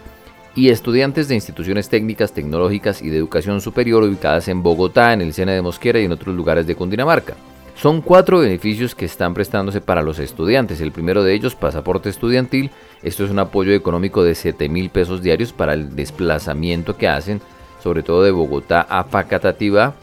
y 0.55 0.69
estudiantes 0.69 1.27
de 1.27 1.35
instituciones 1.35 1.89
técnicas, 1.89 2.31
tecnológicas 2.31 3.01
y 3.01 3.09
de 3.09 3.17
educación 3.17 3.59
superior 3.59 4.03
ubicadas 4.03 4.47
en 4.47 4.63
Bogotá, 4.63 5.11
en 5.11 5.19
el 5.19 5.33
Sena 5.33 5.51
de 5.51 5.61
Mosquera 5.61 5.99
y 5.99 6.05
en 6.05 6.13
otros 6.13 6.33
lugares 6.33 6.65
de 6.65 6.75
Cundinamarca. 6.75 7.35
Son 7.75 8.01
cuatro 8.01 8.39
beneficios 8.39 8.95
que 8.95 9.03
están 9.03 9.33
prestándose 9.33 9.81
para 9.81 10.01
los 10.01 10.19
estudiantes. 10.19 10.79
El 10.79 10.93
primero 10.93 11.23
de 11.23 11.33
ellos, 11.33 11.55
pasaporte 11.55 12.09
estudiantil. 12.09 12.71
Esto 13.03 13.25
es 13.25 13.31
un 13.31 13.39
apoyo 13.39 13.73
económico 13.73 14.23
de 14.23 14.33
7 14.33 14.69
mil 14.69 14.89
pesos 14.89 15.21
diarios 15.21 15.51
para 15.51 15.73
el 15.73 15.93
desplazamiento 15.93 16.95
que 16.95 17.09
hacen, 17.09 17.41
sobre 17.83 18.01
todo 18.01 18.23
de 18.23 18.31
Bogotá 18.31 18.81
a 18.81 19.03
Facatativá. 19.03 19.93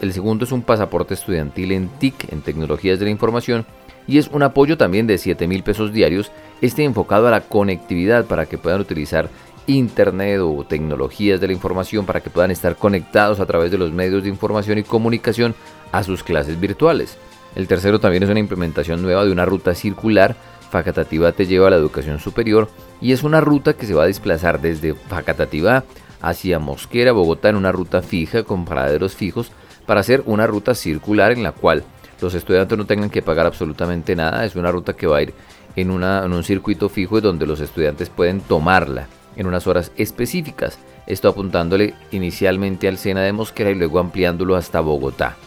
El 0.00 0.12
segundo 0.12 0.44
es 0.44 0.52
un 0.52 0.62
pasaporte 0.62 1.14
estudiantil 1.14 1.72
en 1.72 1.88
TIC, 1.88 2.32
en 2.32 2.40
Tecnologías 2.40 3.00
de 3.00 3.06
la 3.06 3.10
Información. 3.10 3.66
Y 4.06 4.18
es 4.18 4.28
un 4.28 4.44
apoyo 4.44 4.78
también 4.78 5.08
de 5.08 5.18
7 5.18 5.48
mil 5.48 5.64
pesos 5.64 5.92
diarios, 5.92 6.30
este 6.62 6.84
enfocado 6.84 7.26
a 7.26 7.32
la 7.32 7.40
conectividad 7.40 8.26
para 8.26 8.46
que 8.46 8.58
puedan 8.58 8.80
utilizar 8.80 9.28
Internet 9.68 10.40
o 10.40 10.64
tecnologías 10.64 11.40
de 11.40 11.46
la 11.46 11.52
información 11.52 12.06
para 12.06 12.20
que 12.20 12.30
puedan 12.30 12.50
estar 12.50 12.76
conectados 12.76 13.38
a 13.38 13.46
través 13.46 13.70
de 13.70 13.78
los 13.78 13.92
medios 13.92 14.22
de 14.22 14.30
información 14.30 14.78
y 14.78 14.82
comunicación 14.82 15.54
a 15.92 16.02
sus 16.02 16.24
clases 16.24 16.58
virtuales. 16.58 17.18
El 17.54 17.68
tercero 17.68 18.00
también 18.00 18.22
es 18.22 18.30
una 18.30 18.40
implementación 18.40 19.02
nueva 19.02 19.24
de 19.24 19.32
una 19.32 19.44
ruta 19.44 19.74
circular. 19.74 20.36
Facatativá 20.70 21.32
te 21.32 21.46
lleva 21.46 21.68
a 21.68 21.70
la 21.70 21.76
educación 21.76 22.18
superior 22.18 22.68
y 23.00 23.12
es 23.12 23.22
una 23.22 23.40
ruta 23.40 23.74
que 23.74 23.86
se 23.86 23.94
va 23.94 24.04
a 24.04 24.06
desplazar 24.06 24.60
desde 24.60 24.94
Facatativá 24.94 25.84
hacia 26.20 26.58
Mosquera, 26.58 27.12
Bogotá 27.12 27.50
en 27.50 27.56
una 27.56 27.72
ruta 27.72 28.02
fija 28.02 28.42
con 28.42 28.64
paraderos 28.64 29.14
fijos 29.14 29.52
para 29.86 30.00
hacer 30.00 30.22
una 30.26 30.46
ruta 30.46 30.74
circular 30.74 31.32
en 31.32 31.42
la 31.42 31.52
cual 31.52 31.84
los 32.20 32.34
estudiantes 32.34 32.76
no 32.76 32.86
tengan 32.86 33.10
que 33.10 33.22
pagar 33.22 33.46
absolutamente 33.46 34.16
nada. 34.16 34.44
Es 34.44 34.56
una 34.56 34.72
ruta 34.72 34.94
que 34.94 35.06
va 35.06 35.18
a 35.18 35.22
ir 35.22 35.34
en, 35.76 35.90
en 35.90 36.32
un 36.32 36.44
circuito 36.44 36.88
fijo 36.88 37.18
y 37.18 37.20
donde 37.20 37.46
los 37.46 37.60
estudiantes 37.60 38.08
pueden 38.08 38.40
tomarla 38.40 39.08
en 39.38 39.46
unas 39.46 39.66
horas 39.66 39.92
específicas. 39.96 40.78
Esto 41.06 41.30
apuntándole 41.30 41.94
inicialmente 42.10 42.86
al 42.88 42.98
Sena 42.98 43.22
de 43.22 43.32
Mosquera 43.32 43.70
y 43.70 43.74
luego 43.74 43.98
ampliándolo 43.98 44.56
hasta 44.56 44.80
Bogotá. 44.80 45.38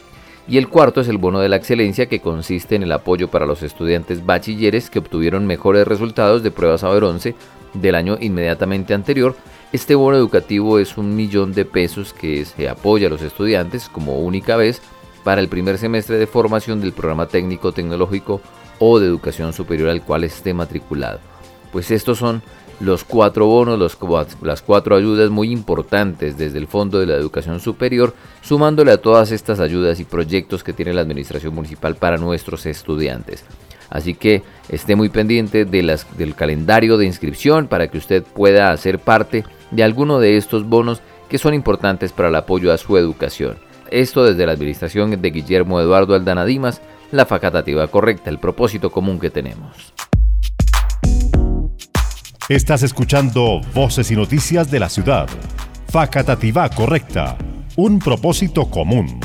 Y 0.47 0.57
el 0.57 0.69
cuarto 0.69 1.01
es 1.01 1.07
el 1.07 1.19
bono 1.19 1.39
de 1.39 1.49
la 1.49 1.57
excelencia 1.57 2.07
que 2.07 2.19
consiste 2.19 2.75
en 2.75 2.83
el 2.83 2.91
apoyo 2.91 3.29
para 3.29 3.45
los 3.45 3.61
estudiantes 3.61 4.25
bachilleres 4.25 4.89
que 4.89 4.99
obtuvieron 4.99 5.45
mejores 5.45 5.87
resultados 5.87 6.41
de 6.41 6.49
pruebas 6.49 6.81
Saber 6.81 7.03
11 7.03 7.35
del 7.75 7.95
año 7.95 8.17
inmediatamente 8.19 8.93
anterior. 8.93 9.35
Este 9.71 9.93
bono 9.93 10.17
educativo 10.17 10.79
es 10.79 10.97
un 10.97 11.15
millón 11.15 11.53
de 11.53 11.63
pesos 11.63 12.13
que 12.13 12.43
se 12.45 12.67
apoya 12.67 13.07
a 13.07 13.09
los 13.11 13.21
estudiantes 13.21 13.87
como 13.87 14.19
única 14.19 14.57
vez 14.57 14.81
para 15.23 15.41
el 15.41 15.47
primer 15.47 15.77
semestre 15.77 16.17
de 16.17 16.27
formación 16.27 16.81
del 16.81 16.93
programa 16.93 17.27
técnico 17.27 17.71
tecnológico 17.71 18.41
o 18.79 18.99
de 18.99 19.05
educación 19.05 19.53
superior 19.53 19.89
al 19.89 20.01
cual 20.01 20.23
esté 20.23 20.53
matriculado. 20.53 21.19
Pues 21.71 21.91
estos 21.91 22.17
son 22.17 22.41
los 22.81 23.03
cuatro 23.03 23.45
bonos, 23.45 23.79
las 24.41 24.61
cuatro 24.61 24.95
ayudas 24.95 25.29
muy 25.29 25.51
importantes 25.51 26.37
desde 26.37 26.57
el 26.57 26.67
Fondo 26.67 26.99
de 26.99 27.05
la 27.05 27.15
Educación 27.15 27.59
Superior, 27.59 28.15
sumándole 28.41 28.91
a 28.91 28.97
todas 28.97 29.31
estas 29.31 29.59
ayudas 29.59 29.99
y 29.99 30.03
proyectos 30.03 30.63
que 30.63 30.73
tiene 30.73 30.93
la 30.93 31.01
Administración 31.01 31.53
Municipal 31.53 31.95
para 31.95 32.17
nuestros 32.17 32.65
estudiantes. 32.65 33.45
Así 33.89 34.15
que 34.15 34.41
esté 34.69 34.95
muy 34.95 35.09
pendiente 35.09 35.65
del 35.65 36.35
calendario 36.35 36.97
de 36.97 37.05
inscripción 37.05 37.67
para 37.67 37.89
que 37.89 37.97
usted 37.97 38.23
pueda 38.23 38.71
hacer 38.71 38.99
parte 38.99 39.43
de 39.69 39.83
alguno 39.83 40.19
de 40.19 40.37
estos 40.37 40.67
bonos 40.67 41.01
que 41.29 41.37
son 41.37 41.53
importantes 41.53 42.11
para 42.11 42.29
el 42.29 42.35
apoyo 42.35 42.73
a 42.73 42.77
su 42.77 42.97
educación. 42.97 43.57
Esto 43.91 44.23
desde 44.23 44.45
la 44.45 44.53
administración 44.53 45.21
de 45.21 45.29
Guillermo 45.29 45.79
Eduardo 45.81 46.15
Aldana 46.15 46.45
Dimas, 46.45 46.81
la 47.11 47.25
facatativa 47.25 47.85
correcta, 47.87 48.29
el 48.29 48.39
propósito 48.39 48.89
común 48.89 49.19
que 49.19 49.29
tenemos. 49.29 49.93
Estás 52.51 52.83
escuchando 52.83 53.61
Voces 53.73 54.11
y 54.11 54.15
Noticias 54.17 54.69
de 54.69 54.81
la 54.81 54.89
Ciudad. 54.89 55.29
Facatativá 55.87 56.67
correcta. 56.67 57.37
Un 57.77 57.97
propósito 57.97 58.69
común. 58.69 59.21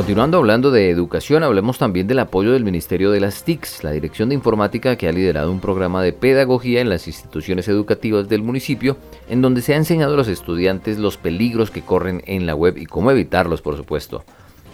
Continuando 0.00 0.38
hablando 0.38 0.70
de 0.70 0.88
educación, 0.88 1.42
hablemos 1.42 1.76
también 1.76 2.06
del 2.06 2.20
apoyo 2.20 2.52
del 2.52 2.64
Ministerio 2.64 3.10
de 3.10 3.20
las 3.20 3.44
TICs, 3.44 3.84
la 3.84 3.90
Dirección 3.90 4.30
de 4.30 4.34
Informática 4.34 4.96
que 4.96 5.06
ha 5.06 5.12
liderado 5.12 5.52
un 5.52 5.60
programa 5.60 6.02
de 6.02 6.14
pedagogía 6.14 6.80
en 6.80 6.88
las 6.88 7.06
instituciones 7.06 7.68
educativas 7.68 8.26
del 8.26 8.42
municipio, 8.42 8.96
en 9.28 9.42
donde 9.42 9.60
se 9.60 9.74
ha 9.74 9.76
enseñado 9.76 10.14
a 10.14 10.16
los 10.16 10.28
estudiantes 10.28 10.98
los 10.98 11.18
peligros 11.18 11.70
que 11.70 11.82
corren 11.82 12.22
en 12.24 12.46
la 12.46 12.54
web 12.54 12.78
y 12.78 12.86
cómo 12.86 13.10
evitarlos, 13.10 13.60
por 13.60 13.76
supuesto. 13.76 14.24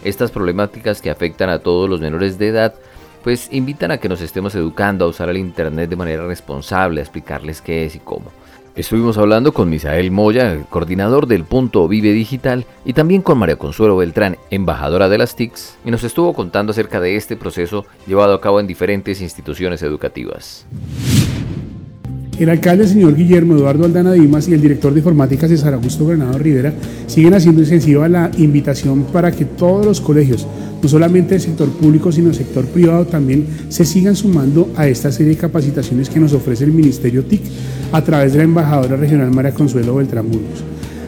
Estas 0.01 0.31
problemáticas 0.31 1.01
que 1.01 1.09
afectan 1.09 1.49
a 1.49 1.59
todos 1.59 1.89
los 1.89 1.99
menores 1.99 2.39
de 2.39 2.47
edad, 2.47 2.75
pues 3.21 3.49
invitan 3.51 3.91
a 3.91 3.97
que 3.97 4.07
nos 4.07 4.21
estemos 4.21 4.55
educando 4.55 5.03
a 5.03 5.09
usar 5.09 5.27
el 5.27 5.35
Internet 5.35 5.89
de 5.89 5.97
manera 5.97 6.25
responsable, 6.25 7.01
a 7.01 7.03
explicarles 7.03 7.59
qué 7.59 7.83
es 7.83 7.95
y 7.95 7.99
cómo. 7.99 8.31
Estuvimos 8.77 9.17
hablando 9.17 9.53
con 9.53 9.71
Misael 9.71 10.11
Moya, 10.11 10.63
coordinador 10.69 11.25
del 11.25 11.45
Punto 11.45 11.87
Vive 11.87 12.13
Digital, 12.13 12.67
y 12.85 12.93
también 12.93 13.23
con 13.23 13.39
María 13.39 13.55
Consuelo 13.55 13.97
Beltrán, 13.97 14.37
embajadora 14.51 15.09
de 15.09 15.17
las 15.17 15.35
TICs, 15.35 15.77
y 15.83 15.89
nos 15.89 16.03
estuvo 16.03 16.31
contando 16.35 16.73
acerca 16.73 17.01
de 17.01 17.15
este 17.15 17.35
proceso 17.35 17.87
llevado 18.05 18.35
a 18.35 18.39
cabo 18.39 18.59
en 18.59 18.67
diferentes 18.67 19.19
instituciones 19.19 19.81
educativas. 19.81 20.67
El 22.37 22.51
alcalde, 22.51 22.87
señor 22.87 23.15
Guillermo 23.15 23.55
Eduardo 23.55 23.83
Aldana 23.83 24.11
Dimas, 24.11 24.47
y 24.47 24.53
el 24.53 24.61
director 24.61 24.93
de 24.93 24.99
informática, 24.99 25.47
César 25.47 25.73
Augusto 25.73 26.05
Granado 26.05 26.37
Rivera, 26.37 26.71
siguen 27.07 27.33
haciendo 27.33 27.61
extensiva 27.61 28.07
la 28.07 28.29
invitación 28.37 29.05
para 29.05 29.31
que 29.31 29.45
todos 29.45 29.87
los 29.87 29.99
colegios, 29.99 30.45
no 30.83 30.87
solamente 30.87 31.33
el 31.33 31.41
sector 31.41 31.67
público, 31.69 32.11
sino 32.11 32.29
el 32.29 32.35
sector 32.35 32.63
privado, 32.67 33.07
también 33.07 33.47
se 33.69 33.83
sigan 33.85 34.15
sumando 34.15 34.69
a 34.75 34.87
esta 34.87 35.11
serie 35.11 35.33
de 35.33 35.41
capacitaciones 35.41 36.11
que 36.11 36.19
nos 36.19 36.33
ofrece 36.33 36.63
el 36.63 36.73
Ministerio 36.73 37.25
TIC 37.25 37.41
a 37.91 38.01
través 38.01 38.33
de 38.33 38.39
la 38.39 38.43
embajadora 38.45 38.95
regional 38.95 39.31
María 39.31 39.53
Consuelo 39.53 39.95
Beltrán 39.95 40.27
Burgos. 40.29 40.63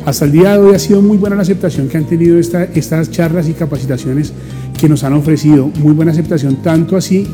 Hasta 0.06 0.26
el 0.26 0.32
día 0.32 0.54
de 0.54 0.60
hoy 0.60 0.76
ha 0.76 0.80
sido 0.80 1.02
muy 1.02 1.18
buena 1.18 1.36
la 1.36 1.42
aceptación 1.42 1.88
que 1.88 1.98
han 1.98 2.06
tenido 2.06 2.38
estas 2.38 3.12
charlas 3.12 3.50
y 3.50 3.54
capacitaciones 3.54 4.34
que 4.80 4.88
nos 4.88 5.04
han 5.04 5.13
ofrecido, 5.13 5.70
muy 5.82 5.94
buena 5.94 6.12
aceptación, 6.12 6.58
tanto 6.63 6.96
así 6.96 7.28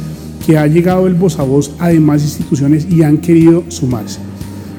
que 0.45 0.58
ha 0.58 0.67
llegado 0.67 1.08
el 1.08 1.13
voz 1.13 1.39
a 1.39 1.43
voz 1.43 1.71
a 1.79 1.89
demás 1.89 2.23
instituciones 2.23 2.88
y 2.89 3.03
han 3.03 3.17
querido 3.17 3.63
sumarse. 3.69 4.19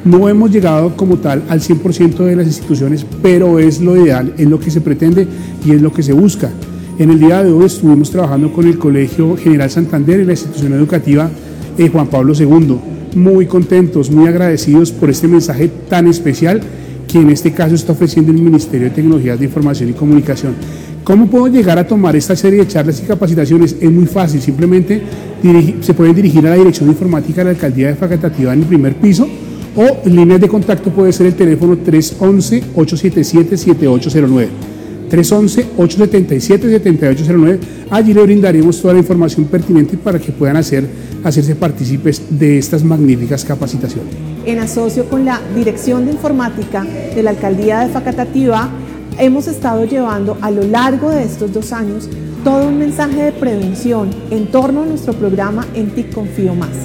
No 0.05 0.29
hemos 0.29 0.50
llegado 0.50 0.96
como 0.96 1.16
tal 1.18 1.42
al 1.48 1.61
100% 1.61 2.16
de 2.18 2.37
las 2.37 2.46
instituciones, 2.46 3.07
pero 3.22 3.59
es 3.59 3.81
lo 3.81 3.96
ideal, 3.96 4.35
es 4.37 4.48
lo 4.48 4.61
que 4.61 4.70
se 4.70 4.81
pretende 4.81 5.26
y 5.64 5.72
es 5.72 5.83
lo 5.83 5.92
que 5.92 6.02
se 6.02 6.12
busca. 6.12 6.50
En 6.98 7.11
el 7.11 7.18
día 7.18 7.42
de 7.42 7.52
hoy 7.52 7.66
estuvimos 7.66 8.11
trabajando 8.11 8.52
con 8.52 8.66
el 8.66 8.79
Colegio 8.79 9.37
General 9.37 9.70
Santander 9.70 10.20
y 10.20 10.24
la 10.24 10.33
institución 10.33 10.72
educativa 10.74 11.31
Juan 11.92 12.08
Pablo 12.08 12.32
II. 12.38 12.76
Muy 13.14 13.46
contentos, 13.46 14.10
muy 14.10 14.28
agradecidos 14.28 14.92
por 14.92 15.10
este 15.10 15.28
mensaje 15.28 15.70
tan 15.88 16.06
especial 16.06 16.60
que 17.06 17.18
en 17.18 17.30
este 17.30 17.52
caso 17.52 17.74
está 17.74 17.92
ofreciendo 17.92 18.32
el 18.32 18.38
Ministerio 18.38 18.88
de 18.88 18.94
Tecnologías 18.94 19.38
de 19.38 19.44
Información 19.46 19.90
y 19.90 19.92
Comunicación. 19.92 20.54
¿Cómo 21.04 21.28
puedo 21.28 21.46
llegar 21.46 21.78
a 21.78 21.86
tomar 21.86 22.16
esta 22.16 22.34
serie 22.34 22.58
de 22.60 22.66
charlas 22.66 23.00
y 23.00 23.06
capacitaciones? 23.06 23.76
Es 23.80 23.90
muy 23.90 24.06
fácil, 24.06 24.40
simplemente 24.40 25.02
se 25.80 25.94
pueden 25.94 26.16
dirigir 26.16 26.44
a 26.46 26.50
la 26.50 26.56
Dirección 26.56 26.88
de 26.88 26.94
Informática 26.94 27.42
de 27.42 27.44
la 27.44 27.50
Alcaldía 27.50 27.88
de 27.88 27.94
Facatativa 27.94 28.52
en 28.52 28.60
el 28.60 28.66
primer 28.66 28.96
piso 28.96 29.28
o 29.76 30.08
líneas 30.08 30.40
de 30.40 30.48
contacto 30.48 30.90
puede 30.90 31.12
ser 31.12 31.26
el 31.26 31.34
teléfono 31.34 31.76
311-877-7809. 31.76 34.48
311-877-7809. 35.10 37.58
Allí 37.90 38.14
le 38.14 38.22
brindaremos 38.22 38.80
toda 38.80 38.94
la 38.94 39.00
información 39.00 39.44
pertinente 39.46 39.98
para 39.98 40.18
que 40.18 40.32
puedan 40.32 40.56
hacer, 40.56 40.88
hacerse 41.24 41.55
partícipes 41.55 42.22
de 42.31 42.59
estas 42.59 42.85
magníficas 42.85 43.44
capacitaciones. 43.44 44.14
En 44.44 44.59
asocio 44.59 45.09
con 45.09 45.24
la 45.24 45.40
Dirección 45.55 46.07
de 46.07 46.12
Informática 46.12 46.85
de 46.85 47.22
la 47.22 47.31
Alcaldía 47.31 47.81
de 47.81 47.88
Facatativa, 47.88 48.68
hemos 49.18 49.48
estado 49.48 49.85
llevando 49.85 50.37
a 50.40 50.50
lo 50.50 50.62
largo 50.62 51.11
de 51.11 51.24
estos 51.24 51.52
dos 51.52 51.72
años 51.72 52.09
todo 52.44 52.68
un 52.68 52.79
mensaje 52.79 53.22
de 53.22 53.33
prevención 53.33 54.11
en 54.31 54.46
torno 54.50 54.83
a 54.83 54.87
nuestro 54.87 55.14
programa 55.14 55.66
En 55.74 55.90
TIC 55.90 56.14
Confío 56.14 56.55
Más. 56.55 56.76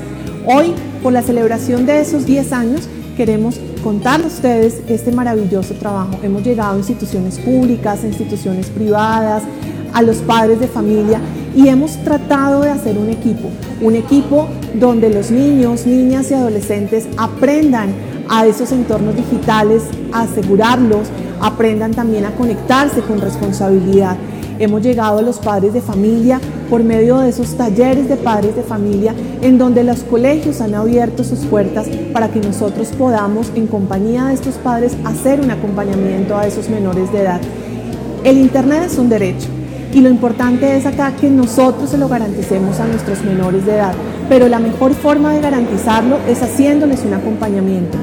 Hoy, 0.47 0.73
por 1.03 1.13
la 1.13 1.21
celebración 1.21 1.85
de 1.85 2.01
esos 2.01 2.25
10 2.25 2.51
años, 2.51 2.89
queremos 3.15 3.59
contarles 3.83 4.33
a 4.33 4.35
ustedes 4.35 4.81
este 4.87 5.11
maravilloso 5.11 5.75
trabajo. 5.75 6.17
Hemos 6.23 6.43
llegado 6.43 6.73
a 6.73 6.77
instituciones 6.77 7.37
públicas, 7.37 8.03
a 8.03 8.07
instituciones 8.07 8.67
privadas, 8.67 9.43
a 9.93 10.01
los 10.01 10.17
padres 10.17 10.59
de 10.59 10.67
familia 10.67 11.19
y 11.55 11.67
hemos 11.67 11.97
tratado 12.03 12.61
de 12.61 12.69
hacer 12.69 12.97
un 12.97 13.09
equipo, 13.09 13.49
un 13.81 13.95
equipo 13.95 14.47
donde 14.73 15.09
los 15.09 15.31
niños, 15.31 15.85
niñas 15.85 16.31
y 16.31 16.35
adolescentes 16.35 17.07
aprendan 17.17 17.89
a 18.29 18.45
esos 18.45 18.71
entornos 18.71 19.15
digitales, 19.15 19.83
a 20.13 20.21
asegurarlos, 20.21 21.07
aprendan 21.41 21.91
también 21.91 22.25
a 22.25 22.31
conectarse 22.31 23.01
con 23.01 23.19
responsabilidad. 23.19 24.15
Hemos 24.59 24.83
llegado 24.83 25.17
a 25.17 25.21
los 25.23 25.39
padres 25.39 25.73
de 25.73 25.81
familia 25.81 26.39
por 26.69 26.83
medio 26.83 27.17
de 27.17 27.29
esos 27.29 27.57
talleres 27.57 28.07
de 28.07 28.15
padres 28.15 28.55
de 28.55 28.61
familia 28.61 29.15
en 29.41 29.57
donde 29.57 29.83
los 29.83 30.01
colegios 30.03 30.61
han 30.61 30.75
abierto 30.75 31.23
sus 31.23 31.39
puertas 31.39 31.87
para 32.13 32.29
que 32.29 32.39
nosotros 32.39 32.89
podamos 32.89 33.51
en 33.55 33.65
compañía 33.65 34.25
de 34.25 34.35
estos 34.35 34.55
padres 34.55 34.95
hacer 35.03 35.41
un 35.41 35.49
acompañamiento 35.49 36.37
a 36.37 36.45
esos 36.45 36.69
menores 36.69 37.11
de 37.11 37.21
edad. 37.21 37.41
El 38.23 38.37
Internet 38.37 38.83
es 38.85 38.99
un 38.99 39.09
derecho 39.09 39.47
y 39.93 39.99
lo 40.01 40.09
importante 40.09 40.77
es 40.77 40.85
acá 40.85 41.11
que 41.19 41.29
nosotros 41.29 41.89
se 41.89 41.97
lo 41.97 42.07
garanticemos 42.07 42.79
a 42.79 42.87
nuestros 42.87 43.23
menores 43.23 43.65
de 43.65 43.75
edad, 43.75 43.93
pero 44.29 44.47
la 44.47 44.59
mejor 44.59 44.93
forma 44.93 45.33
de 45.33 45.41
garantizarlo 45.41 46.17
es 46.27 46.41
haciéndoles 46.41 47.03
un 47.03 47.13
acompañamiento. 47.13 47.97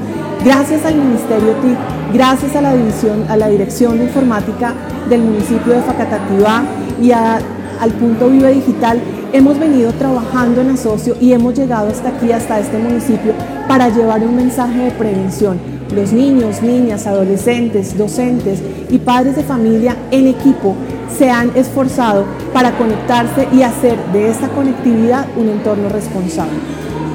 Gracias 0.45 0.85
al 0.85 0.97
Ministerio 0.97 1.53
TIC, 1.63 1.79
gracias 2.13 2.55
a 2.57 2.61
la, 2.61 2.75
división, 2.75 3.25
a 3.29 3.37
la 3.37 3.49
Dirección 3.49 3.99
de 3.99 4.05
Informática 4.05 4.75
del 5.09 5.23
municipio 5.23 5.73
de 5.73 5.83
Facatativá 5.83 6.63
y 7.01 7.13
al 7.13 7.93
punto 7.99 8.29
Vive 8.29 8.53
Digital, 8.53 9.01
hemos 9.33 9.59
venido 9.59 9.93
trabajando 9.93 10.61
en 10.61 10.71
asocio 10.71 11.17
y 11.21 11.33
hemos 11.33 11.55
llegado 11.55 11.89
hasta 11.89 12.11
aquí, 12.11 12.33
hasta 12.33 12.61
este 12.61 12.79
municipio, 12.79 13.33
para 13.67 13.89
llevar 13.89 14.23
un 14.23 14.37
mensaje 14.37 14.79
de 14.85 14.91
prevención. 14.91 15.78
Los 15.95 16.13
niños, 16.13 16.63
niñas, 16.63 17.07
adolescentes, 17.07 17.97
docentes 17.97 18.61
y 18.91 18.99
padres 18.99 19.37
de 19.37 19.43
familia 19.43 19.97
en 20.11 20.27
equipo 20.27 20.75
se 21.17 21.31
han 21.31 21.51
esforzado 21.57 22.25
para 22.53 22.77
conectarse 22.77 23.49
y 23.53 23.63
hacer 23.63 23.97
de 24.13 24.29
esta 24.31 24.49
conectividad 24.49 25.27
un 25.37 25.49
entorno 25.49 25.89
responsable. 25.89 26.59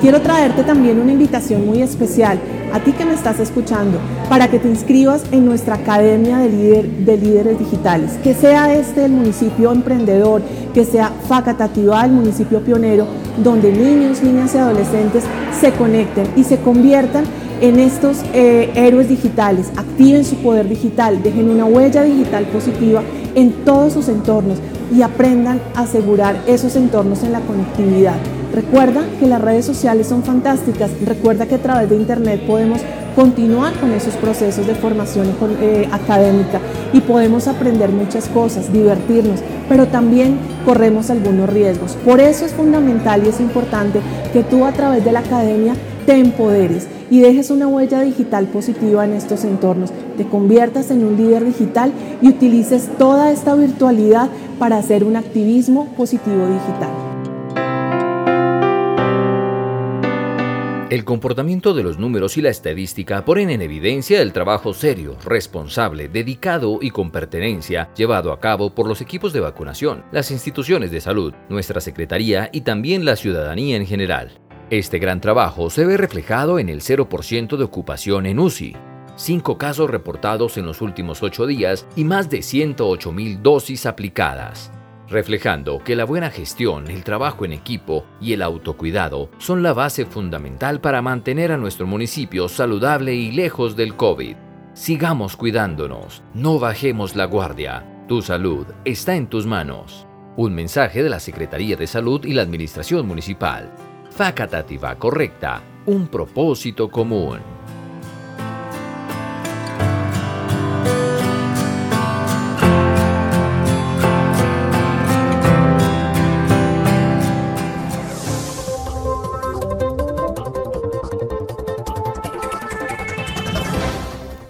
Quiero 0.01 0.21
traerte 0.21 0.63
también 0.63 0.99
una 0.99 1.13
invitación 1.13 1.65
muy 1.65 1.81
especial 1.81 2.39
a 2.73 2.79
ti 2.79 2.91
que 2.91 3.05
me 3.05 3.13
estás 3.13 3.39
escuchando, 3.39 3.99
para 4.27 4.47
que 4.47 4.57
te 4.57 4.67
inscribas 4.67 5.23
en 5.31 5.45
nuestra 5.45 5.75
Academia 5.75 6.39
de, 6.39 6.83
de 7.05 7.17
Líderes 7.17 7.59
Digitales, 7.59 8.13
que 8.23 8.33
sea 8.33 8.73
este 8.73 9.05
el 9.05 9.12
municipio 9.12 9.71
emprendedor, 9.71 10.41
que 10.73 10.83
sea 10.83 11.12
Facatativá 11.27 12.03
el 12.03 12.12
municipio 12.12 12.62
pionero, 12.62 13.05
donde 13.43 13.71
niños, 13.71 14.23
niñas 14.23 14.55
y 14.55 14.57
adolescentes 14.57 15.23
se 15.62 15.71
conecten 15.73 16.27
y 16.36 16.43
se 16.43 16.57
conviertan 16.57 17.25
en 17.25 17.42
estos 17.63 18.17
eh, 18.34 18.71
héroes 18.76 19.08
digitales, 19.08 19.71
activen 19.78 20.26
su 20.26 20.36
poder 20.36 20.67
digital, 20.67 21.23
dejen 21.23 21.49
una 21.49 21.65
huella 21.65 22.04
digital 22.04 22.45
positiva 22.47 23.02
en 23.36 23.54
todos 23.63 23.93
sus 23.93 24.10
entornos 24.10 24.58
y 24.93 25.02
aprendan 25.02 25.62
a 25.73 25.82
asegurar 25.82 26.36
esos 26.45 26.76
entornos 26.76 27.23
en 27.23 27.32
la 27.32 27.39
conectividad. 27.39 28.17
Recuerda 28.54 29.02
que 29.19 29.28
las 29.28 29.41
redes 29.41 29.65
sociales 29.65 30.08
son 30.08 30.23
fantásticas. 30.23 30.91
Recuerda 31.06 31.47
que 31.47 31.56
a 31.56 31.62
través 31.62 31.89
de 31.89 31.95
Internet 31.95 32.41
podemos 32.45 32.82
continuar 33.15 33.73
con 33.80 33.91
esos 33.93 34.15
procesos 34.15 34.67
de 34.67 34.76
formación 34.76 35.28
eh, 35.62 35.88
académica 35.91 36.60
y 36.91 36.99
podemos 37.02 37.47
aprender 37.47 37.89
muchas 37.89 38.28
cosas, 38.28 38.71
divertirnos, 38.73 39.39
pero 39.69 39.88
también 39.88 40.38
corremos 40.65 41.10
algunos 41.10 41.49
riesgos. 41.49 41.93
Por 42.06 42.19
eso 42.19 42.45
es 42.45 42.54
fundamental 42.54 43.23
y 43.26 43.30
es 43.30 43.39
importante 43.39 44.02
que 44.34 44.43
tú 44.43 44.65
a 44.65 44.71
través 44.71 45.04
de 45.06 45.12
la 45.12 45.19
academia 45.19 45.76
te 46.06 46.15
empoderes 46.15 46.88
y 47.13 47.19
dejes 47.19 47.52
una 47.52 47.67
huella 47.67 48.02
digital 48.02 48.47
positiva 48.47 49.06
en 49.06 49.13
estos 49.13 49.43
entornos, 49.43 49.91
te 50.17 50.26
conviertas 50.26 50.89
en 50.89 51.06
un 51.06 51.15
líder 51.15 51.45
digital 51.45 51.93
y 52.23 52.30
utilices 52.30 52.89
toda 52.97 53.32
esta 53.32 53.54
virtualidad 53.54 54.32
para 54.58 54.78
hacer 54.78 55.04
un 55.04 55.15
activismo 55.15 55.93
positivo 55.95 56.47
digital. 56.47 56.89
El 60.89 61.06
comportamiento 61.06 61.76
de 61.76 61.84
los 61.84 61.99
números 61.99 62.38
y 62.38 62.41
la 62.41 62.49
estadística 62.49 63.23
ponen 63.26 63.52
en 63.52 63.62
evidencia 63.62 64.19
el 64.19 64.34
trabajo 64.34 64.73
serio, 64.73 65.15
responsable, 65.23 66.08
dedicado 66.08 66.80
y 66.82 66.89
con 66.89 67.12
pertenencia 67.12 67.89
llevado 67.95 68.32
a 68.32 68.39
cabo 68.39 68.73
por 68.73 68.88
los 68.88 69.02
equipos 69.02 69.34
de 69.34 69.39
vacunación, 69.39 70.04
las 70.12 70.32
instituciones 70.32 70.89
de 70.89 71.02
salud, 71.02 71.34
nuestra 71.49 71.80
Secretaría 71.80 72.49
y 72.52 72.62
también 72.62 73.06
la 73.06 73.15
ciudadanía 73.15 73.76
en 73.76 73.86
general. 73.86 74.39
Este 74.69 74.99
gran 74.99 75.21
trabajo 75.21 75.69
se 75.69 75.86
ve 75.86 75.97
reflejado 75.97 76.60
en 76.60 76.69
el 76.69 76.82
0% 76.82 77.58
de 77.58 77.63
ocupación 77.63 78.26
en 78.26 78.39
UCI, 78.39 78.76
cinco 79.15 79.58
casos 79.58 79.89
reportados 79.89 80.58
en 80.58 80.65
los 80.65 80.82
últimos 80.82 81.21
ocho 81.23 81.45
días 81.45 81.86
y 81.95 82.04
más 82.04 82.30
de 82.30 82.41
108 82.41 83.12
mil 83.12 83.43
dosis 83.43 83.86
aplicadas 83.86 84.71
reflejando 85.13 85.80
que 85.80 85.95
la 85.95 86.06
buena 86.06 86.30
gestión, 86.30 86.89
el 86.89 87.04
trabajo 87.04 87.45
en 87.45 87.54
equipo 87.54 88.06
y 88.19 88.34
el 88.34 88.41
autocuidado 88.41 89.30
son 89.38 89.63
la 89.63 89.71
base 89.71 90.06
fundamental 90.06 90.82
para 90.82 91.02
mantener 91.02 91.52
a 91.52 91.58
nuestro 91.58 91.86
municipio 91.86 92.49
saludable 92.49 93.13
y 93.13 93.32
lejos 93.32 93.76
del 93.76 93.95
COVID. 93.95 94.36
Sigamos 94.73 95.38
cuidándonos, 95.38 96.23
no 96.34 96.60
bajemos 96.60 97.15
la 97.15 97.26
guardia. 97.26 97.86
Tu 98.08 98.21
salud 98.21 98.65
está 98.86 99.15
en 99.15 99.28
tus 99.28 99.45
manos. 99.45 100.08
Un 100.36 100.56
mensaje 100.56 101.04
de 101.04 101.10
la 101.10 101.19
Secretaría 101.19 101.78
de 101.78 101.86
Salud 101.86 102.26
y 102.26 102.34
la 102.34 102.41
Administración 102.41 103.08
Municipal. 103.08 103.71
Facatativa 104.15 104.95
correcta, 104.95 105.63
un 105.88 106.08
propósito 106.08 106.88
común. 106.88 107.53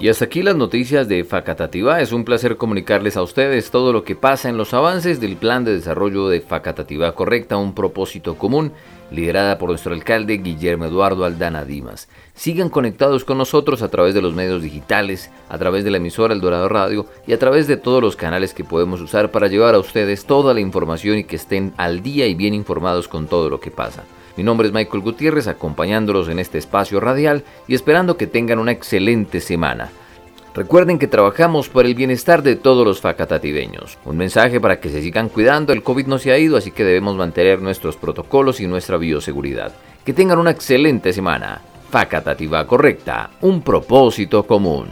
Y 0.04 0.10
hasta 0.10 0.26
aquí 0.26 0.44
las 0.44 0.58
noticias 0.58 1.08
de 1.08 1.24
Facatativá. 1.24 2.02
Es 2.02 2.12
un 2.12 2.26
placer 2.26 2.58
comunicarles 2.58 3.16
a 3.16 3.22
ustedes 3.22 3.72
todo 3.72 3.94
lo 3.94 4.04
que 4.04 4.18
pasa 4.18 4.50
en 4.50 4.58
los 4.58 4.74
avances 4.74 5.22
del 5.22 5.38
plan 5.38 5.63
de 5.63 5.74
desarrollo 5.74 6.28
de 6.28 6.42
Facatativá 6.42 7.16
Correcta, 7.16 7.56
un 7.56 7.74
propósito 7.74 8.38
común, 8.38 8.74
liderada 9.12 9.58
por 9.58 9.70
nuestro 9.70 9.94
alcalde 9.94 10.39
Guillermo 10.39 10.84
Eduardo 10.84 11.24
Aldana 11.24 11.63
Dimas. 11.63 12.10
Sigan 12.34 12.68
conectados 12.68 13.24
con 13.24 13.38
nosotros 13.38 13.82
a 13.82 13.88
través 13.88 14.13
de 14.13 14.22
los 14.22 14.36
medios 14.36 14.62
digitales, 14.62 15.32
a 15.48 15.58
través 15.58 15.86
de 15.86 15.92
la 15.92 15.98
emisora 16.00 16.34
El 16.34 16.42
Dorado 16.42 16.68
Radio 16.68 17.06
y 17.26 17.32
a 17.32 17.39
través 17.39 17.68
de 17.68 17.78
todos 17.78 18.02
los 18.02 18.18
canales 18.18 18.54
que 18.54 18.66
podemos 18.66 19.00
usar 19.00 19.32
para 19.32 19.48
llevar 19.48 19.74
a 19.74 19.80
ustedes 19.80 20.26
toda 20.26 20.54
la 20.54 20.60
información 20.60 21.20
y 21.20 21.24
que 21.24 21.38
estén 21.38 21.74
al 21.78 22.04
día 22.04 22.28
y 22.28 22.36
bien 22.36 22.54
informados 22.54 23.08
con 23.08 23.28
todo 23.28 23.50
lo 23.50 23.62
que 23.62 23.72
pasa. 23.72 24.04
Mi 24.36 24.43
nombre 24.43 24.67
es 24.67 24.74
Michael 24.74 25.04
Gutiérrez, 25.04 25.48
acompañándolos 25.48 26.28
en 26.28 26.39
este 26.39 26.58
espacio 26.58 27.00
radial 27.00 27.43
y 27.67 27.76
esperando 27.76 28.17
que 28.17 28.26
tengan 28.26 28.60
una 28.60 28.72
excelente 28.72 29.39
semana. 29.39 29.91
Recuerden 30.56 31.00
que 31.00 31.08
trabajamos 31.08 31.69
por 31.69 31.86
el 31.86 31.96
bienestar 31.96 32.43
de 32.43 32.56
todos 32.56 32.86
los 32.86 33.02
facatativeños. 33.02 33.98
Un 34.06 34.17
mensaje 34.17 34.60
para 34.60 34.80
que 34.80 34.89
se 34.89 35.02
sigan 35.02 35.30
cuidando, 35.30 35.74
el 35.74 35.82
COVID 35.82 36.06
no 36.06 36.19
se 36.19 36.32
ha 36.32 36.38
ido, 36.38 36.58
así 36.58 36.72
que 36.72 36.84
debemos 36.84 37.15
mantener 37.15 37.62
nuestros 37.62 37.96
protocolos 37.96 38.60
y 38.60 38.67
nuestra 38.67 38.98
bioseguridad. 38.98 39.72
Que 40.06 40.13
tengan 40.13 40.39
una 40.39 40.52
excelente 40.52 41.12
semana. 41.12 41.62
Facatativa 41.89 42.65
correcta, 42.67 43.32
un 43.41 43.62
propósito 43.62 44.43
común. 44.43 44.88